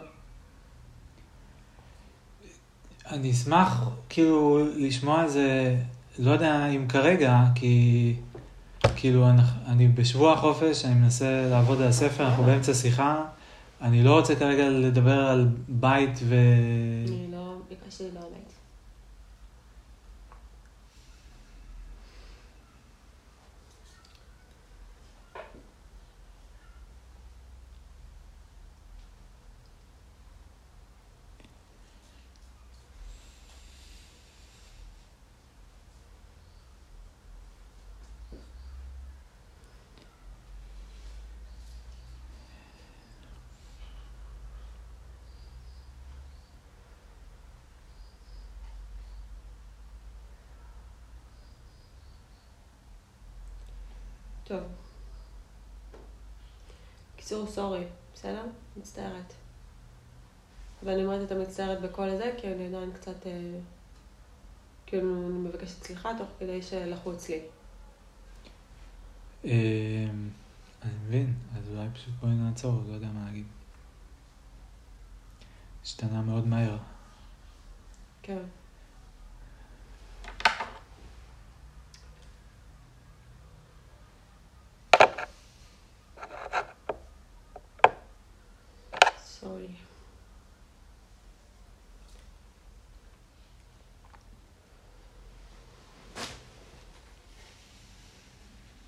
אני 3.12 3.32
אשמח 3.32 3.90
כאילו 4.10 4.66
לשמוע 4.76 5.22
על 5.22 5.30
זה, 5.30 5.76
לא 6.20 6.32
יודע 6.32 6.68
אם 6.68 6.88
כרגע, 6.88 7.38
כי 7.56 8.16
כאילו 8.96 9.30
אני, 9.30 9.42
אני 9.68 9.88
בשבוע 9.88 10.34
החופש, 10.34 10.86
אני 10.86 10.94
מנסה 10.94 11.48
לעבוד 11.50 11.82
על 11.82 11.88
הספר, 11.88 12.26
אנחנו 12.28 12.44
באמצע 12.44 12.74
שיחה, 12.74 13.26
אני 13.82 14.04
לא 14.04 14.20
רוצה 14.20 14.36
כרגע 14.36 14.70
לדבר 14.70 15.20
על 15.20 15.48
בית 15.68 16.20
ו... 16.24 16.36
אני 17.08 17.28
לא, 17.32 17.56
ביקשתי 17.70 18.04
לדבר 18.04 18.20
על 18.20 18.30
בית. 18.34 18.54
טוב. 54.54 54.64
קיצור, 57.24 57.48
סורי, 57.48 57.84
בסדר? 58.14 58.46
מצטערת. 58.78 59.34
ואני 60.84 61.06
אומרת 61.06 61.26
את 61.26 61.32
המצטערת 61.32 61.82
בכל 61.82 62.10
הזה, 62.10 62.32
כי 62.38 62.48
אני 62.48 62.68
עדיין 62.68 62.92
קצת, 62.94 63.28
אה, 63.28 63.60
כאילו, 64.86 65.28
אני 65.28 65.38
מבקשת 65.38 65.84
סליחה 65.84 66.12
תוך 66.18 66.28
כדי 66.40 66.62
שלחוץ 66.62 67.30
לי. 67.30 67.42
אה, 69.46 70.06
אני 70.82 70.92
מבין, 71.06 71.34
אז 71.58 71.70
אולי 71.70 71.88
פשוט 71.94 72.14
בואי 72.22 72.34
נעצור, 72.34 72.82
לא 72.88 72.94
יודע 72.94 73.08
מה 73.08 73.26
להגיד. 73.26 73.46
השתנה 75.84 76.22
מאוד 76.22 76.48
מהר. 76.48 76.78
כן. 78.22 78.44
סורי. 89.44 89.68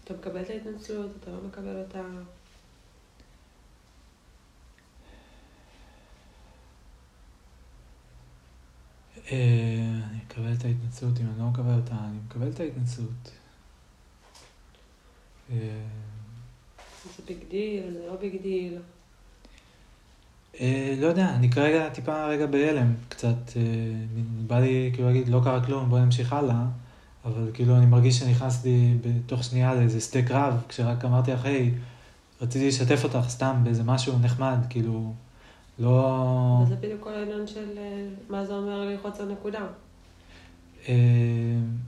אתה 0.03 0.13
מקבל 0.13 0.34
את 0.45 0.49
ההתנצלות, 0.49 1.11
אתה 1.19 1.31
לא 1.31 1.37
מקבל 1.47 1.83
אותה. 1.83 2.01
אה, 9.31 9.99
אני 10.09 10.17
מקבל 10.25 10.53
את 10.53 10.65
ההתנצלות, 10.65 11.19
אם 11.19 11.25
אני 11.25 11.39
לא 11.39 11.45
מקבל 11.45 11.73
אותה, 11.75 11.95
אני 11.95 12.17
מקבל 12.25 12.49
את 12.49 12.59
ההתנצלות. 12.59 13.31
אה, 15.51 15.57
זה 17.17 17.23
big 17.27 17.37
deal, 17.49 17.93
זה 17.93 18.07
לא 18.07 18.15
big 18.15 18.41
deal. 18.41 18.77
אה, 20.59 20.95
לא 20.97 21.07
יודע, 21.07 21.35
אני 21.35 21.51
כרגע 21.51 21.89
טיפה 21.89 22.25
רגע 22.27 22.45
בהלם, 22.45 22.93
קצת, 23.09 23.51
בא 24.47 24.59
לי 24.59 24.91
כאילו 24.93 25.07
להגיד, 25.07 25.27
לא 25.27 25.41
קרה 25.43 25.65
כלום, 25.65 25.89
בוא 25.89 25.99
נמשיך 25.99 26.33
הלאה, 26.33 26.65
אבל 27.25 27.49
כאילו 27.53 27.77
אני 27.77 27.85
מרגיש 27.85 28.19
שנכנסתי 28.19 28.97
בתוך 29.01 29.43
שנייה 29.43 29.75
לאיזה 29.75 30.01
שדה 30.01 30.21
קרב, 30.21 30.63
כשרק 30.69 31.05
אמרתי 31.05 31.31
לך, 31.31 31.45
היי, 31.45 31.71
רציתי 32.41 32.67
לשתף 32.67 33.03
אותך 33.03 33.29
סתם 33.29 33.55
באיזה 33.63 33.83
משהו 33.83 34.19
נחמד, 34.21 34.57
כאילו, 34.69 35.13
לא... 35.79 36.63
וזה 36.63 36.75
בדיוק 36.75 37.01
כל 37.01 37.13
העניין 37.13 37.47
של 37.47 37.77
אה, 37.77 38.05
מה 38.29 38.45
זה 38.45 38.53
אומר 38.53 38.81
ללחוץ 38.81 39.19
על 39.19 39.31
נקודה. 39.31 39.59
אה, 40.89 40.93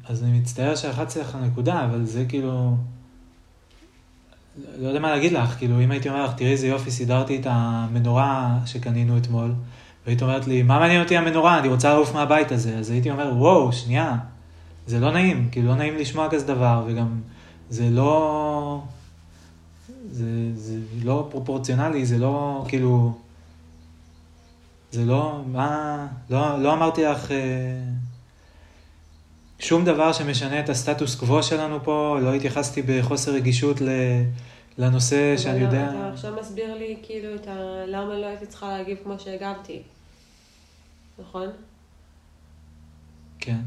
אז 0.08 0.24
אני 0.24 0.40
מצטער 0.40 0.76
שלחצתי 0.76 1.20
לך 1.20 1.38
נקודה, 1.44 1.86
אבל 1.86 2.06
זה 2.06 2.26
כאילו... 2.30 2.76
לא 4.80 4.88
יודע 4.88 5.00
מה 5.00 5.12
להגיד 5.12 5.32
לך, 5.32 5.58
כאילו, 5.58 5.82
אם 5.82 5.92
הייתי 5.92 6.10
אומר 6.10 6.26
לך, 6.26 6.34
תראי 6.34 6.52
איזה 6.52 6.68
יופי, 6.68 6.92
סידרתי 6.92 7.40
את 7.40 7.46
המנורה 7.50 8.60
שקנינו 8.66 9.18
אתמול, 9.18 9.54
והיית 10.06 10.22
אומרת 10.22 10.48
לי, 10.48 10.64
מה 10.64 10.80
מעניין 10.80 11.02
אותי 11.02 11.18
המנורה, 11.18 11.60
אני 11.60 11.68
רוצה 11.68 11.94
לעוף 11.94 12.14
מהבית 12.14 12.52
הזה, 12.52 12.78
אז 12.78 12.90
הייתי 12.90 13.12
אומר, 13.12 13.34
וואו, 13.36 13.74
שנייה, 13.74 14.18
זה 14.88 15.00
לא 15.00 15.12
נעים, 15.12 15.50
כאילו, 15.52 15.68
לא 15.68 15.76
נעים 15.76 15.96
לשמוע 15.98 16.30
כזה 16.30 16.46
דבר, 16.46 16.84
וגם 16.88 17.22
זה 17.70 17.90
לא... 17.90 18.84
זה, 20.12 20.26
זה 20.56 20.78
לא 21.04 21.28
פרופורציונלי, 21.32 22.06
זה 22.06 22.18
לא, 22.18 22.66
כאילו... 22.68 23.18
זה 24.92 25.06
לא, 25.06 25.42
מה... 25.48 26.08
לא, 26.30 26.64
לא 26.64 26.74
אמרתי 26.74 27.04
לך... 27.04 27.32
אה, 27.32 27.38
שום 29.60 29.86
דבר 29.86 30.14
שמשנה 30.14 30.60
את 30.60 30.70
הסטטוס 30.70 31.16
קוו 31.16 31.44
שלנו 31.44 31.84
פה, 31.84 32.18
לא 32.22 32.34
התייחסתי 32.34 32.82
בחוסר 32.82 33.32
רגישות 33.32 33.82
ל, 33.82 33.90
לנושא 34.78 35.38
שאני 35.38 35.60
לא, 35.60 35.66
יודע... 35.66 35.90
אתה 35.90 36.10
עכשיו 36.14 36.34
מסביר 36.42 36.76
לי 36.76 36.98
כאילו 37.04 37.36
את 37.36 37.48
ה... 37.48 37.86
למה 37.88 38.14
לא 38.14 38.26
הייתי 38.26 38.46
צריכה 38.46 38.78
להגיב 38.78 38.98
כמו 39.04 39.20
שהגבתי, 39.20 39.82
נכון? 41.20 41.48
כן. 43.40 43.60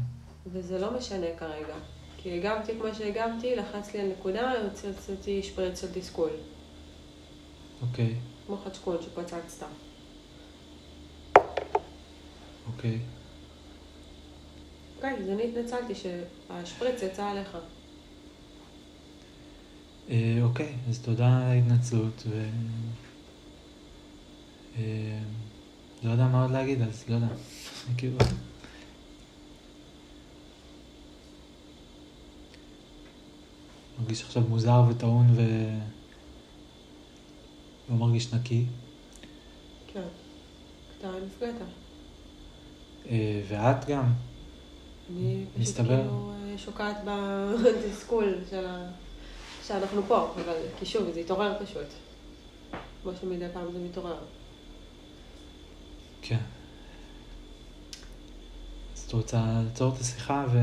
וזה 0.45 0.79
לא 0.79 0.97
משנה 0.97 1.27
כרגע. 1.37 1.75
כי 2.17 2.37
הגבתי 2.37 2.71
כמו 2.79 2.95
שהגבתי, 2.95 3.55
לחץ 3.55 3.93
לי 3.93 4.01
על 4.01 4.07
נקודה, 4.07 4.53
הוציא 4.61 4.89
אותי 5.09 5.43
שפריץ 5.43 5.81
של 5.81 5.87
תסכול. 5.93 6.29
אוקיי, 7.81 8.15
כמו 8.47 8.57
חדשקון 8.57 8.97
שפצצת. 9.01 9.65
אוקיי. 12.67 12.99
אוקיי, 14.95 15.17
אז 15.17 15.29
אני 15.29 15.43
התנצלתי 15.43 15.93
שהשפריץ 15.95 17.01
יצא 17.01 17.25
עליך. 17.25 17.57
אה, 20.09 20.37
אוקיי, 20.41 20.75
אז 20.89 20.99
תודה 20.99 21.37
על 21.37 21.43
ההתנצלות, 21.43 22.23
ו... 22.29 22.45
אה, 24.77 25.19
לא 26.03 26.11
יודע 26.11 26.27
מה 26.27 26.41
עוד 26.41 26.51
להגיד, 26.51 26.81
אז 26.81 27.03
לא 27.09 27.15
יודע. 27.15 27.27
כאילו... 27.97 28.17
מרגיש 34.01 34.23
עכשיו 34.23 34.43
מוזר 34.43 34.83
וטעון 34.89 35.27
ו... 35.35 35.41
לא 37.89 37.95
מרגיש 37.95 38.33
נקי. 38.33 38.65
כן. 39.93 40.01
אתה 40.99 41.11
נפגעת. 41.25 41.55
אה, 43.09 43.41
ואת 43.47 43.85
גם. 43.85 44.05
אני 45.09 45.45
פשוט 45.45 45.61
מסתבר. 45.61 46.01
כאילו 46.01 46.31
אה, 46.31 46.57
שוקעת 46.57 46.97
בתסכול 47.05 48.35
של 48.49 48.65
ה... 48.65 48.89
שאנחנו 49.67 50.01
פה, 50.07 50.33
אבל 50.35 50.55
כי 50.79 50.85
שוב, 50.85 51.11
זה 51.13 51.19
התעורר 51.19 51.65
פשוט. 51.65 51.87
כמו 53.03 53.11
שמדי 53.21 53.45
פעם 53.53 53.71
זה 53.73 53.79
מתעורר. 53.79 54.17
כן. 56.21 56.39
אז 58.95 59.03
את 59.07 59.13
רוצה 59.13 59.61
לעצור 59.65 59.93
את 59.95 60.01
השיחה 60.01 60.45
ו... 60.51 60.59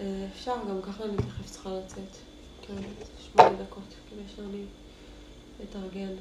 אה, 0.00 0.26
אפשר, 0.32 0.54
גם 0.68 0.82
ככה 0.82 1.04
אני 1.04 1.16
תכף 1.16 1.50
צריכה 1.50 1.70
לצאת. 1.70 2.16
כן, 2.62 2.74
שמונה 3.18 3.62
דקות, 3.62 3.94
כדי 4.10 4.22
שאני 4.36 4.64
אתארגן. 5.64 6.14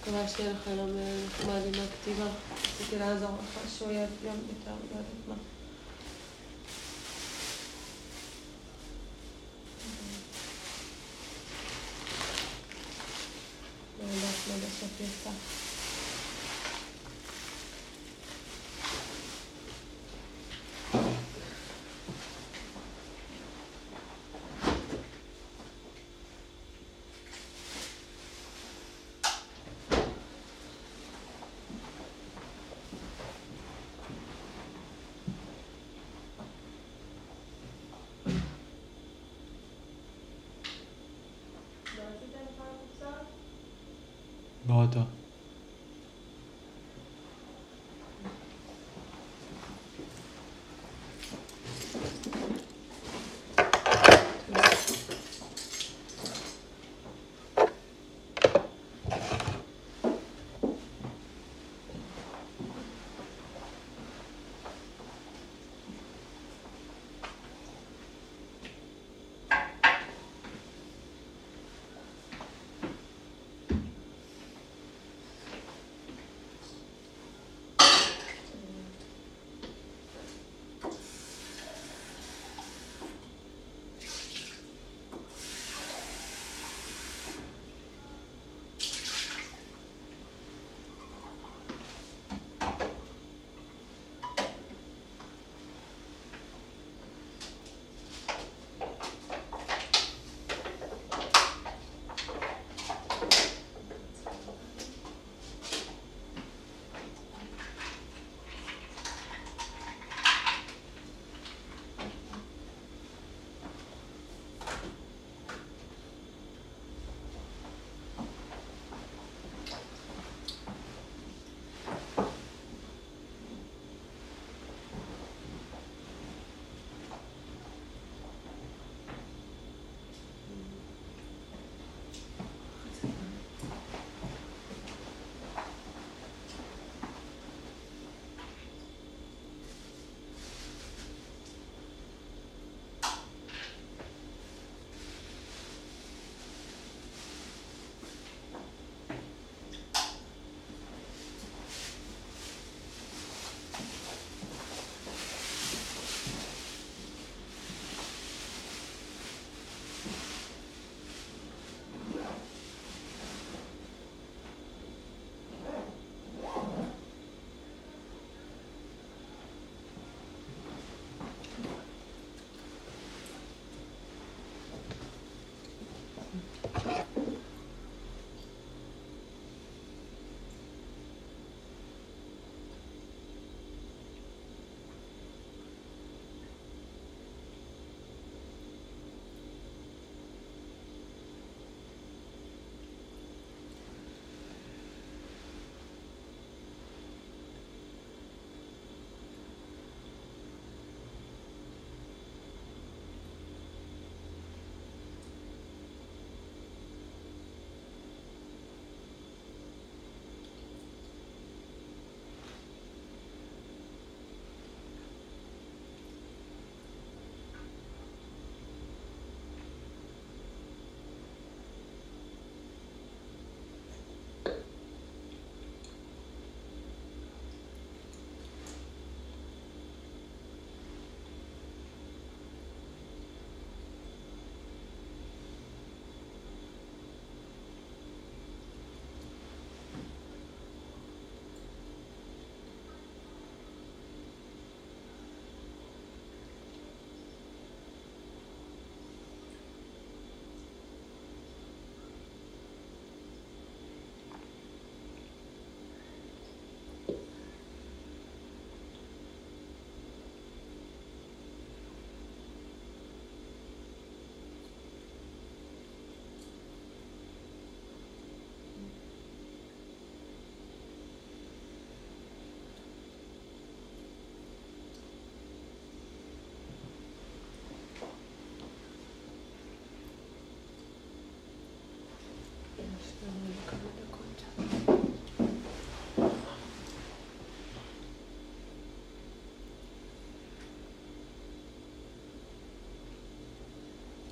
מקווה 0.00 0.28
שיהיה 0.28 0.52
לך 0.52 0.66
יום 0.66 0.90
אה, 0.98 1.16
נחמד 1.26 1.60
עם 1.66 1.82
הכתיבה. 1.84 2.26
רציתי 2.74 2.98
לעזור 2.98 3.30
לך 3.42 3.70
שהוא 3.78 3.90
יהיה 3.90 4.06
יום 4.24 4.36
יותר, 4.48 4.70
לא 4.70 4.98
יודעת 4.98 5.04
מה. 5.28 5.57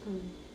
mm. 0.07 0.46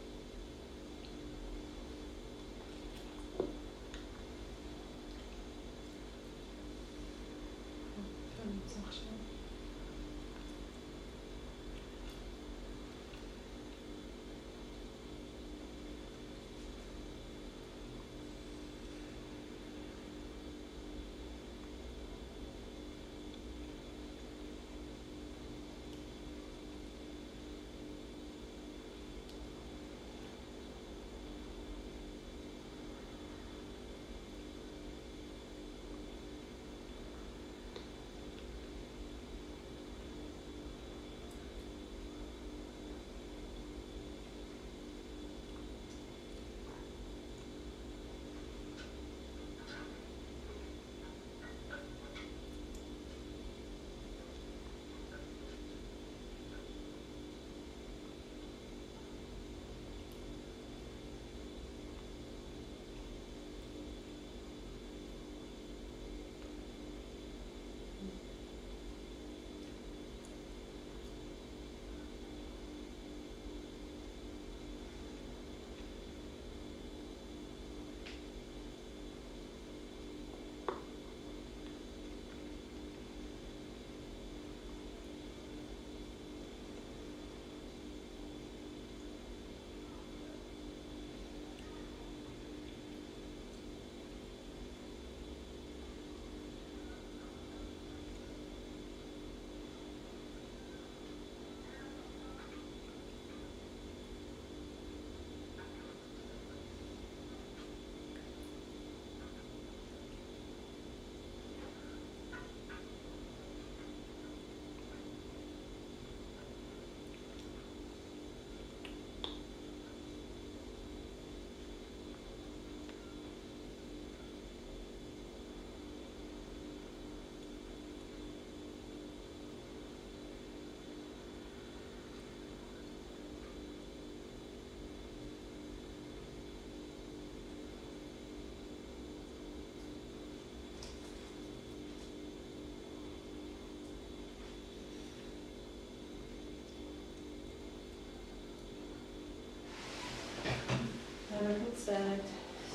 מצטערת. 151.81 152.21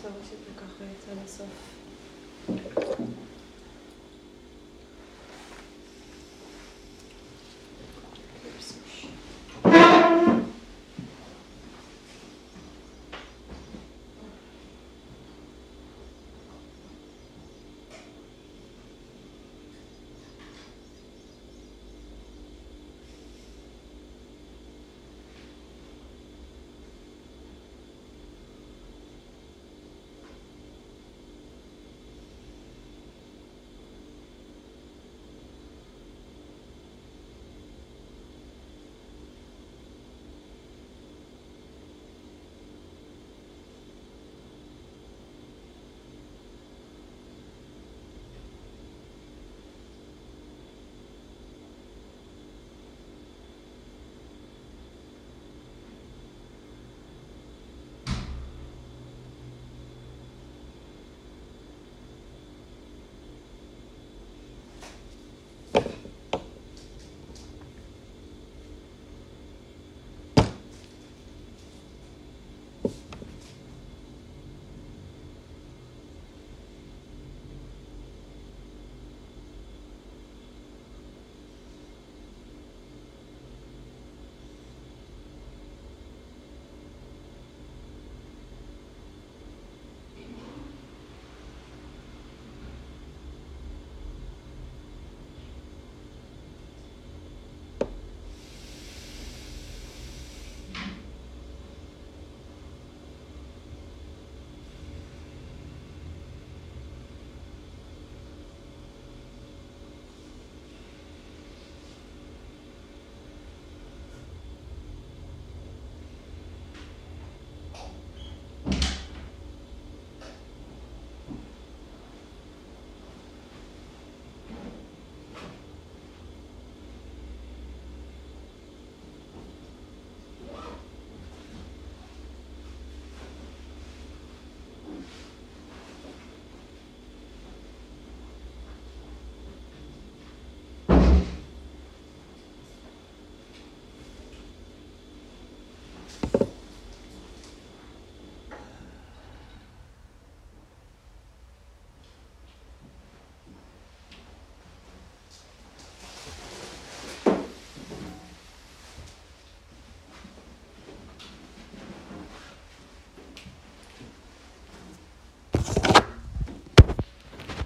סורי 0.02 0.14
שזה 0.24 0.50
ככה 0.56 0.84
יצא 0.84 1.22
בסוף. 1.24 1.75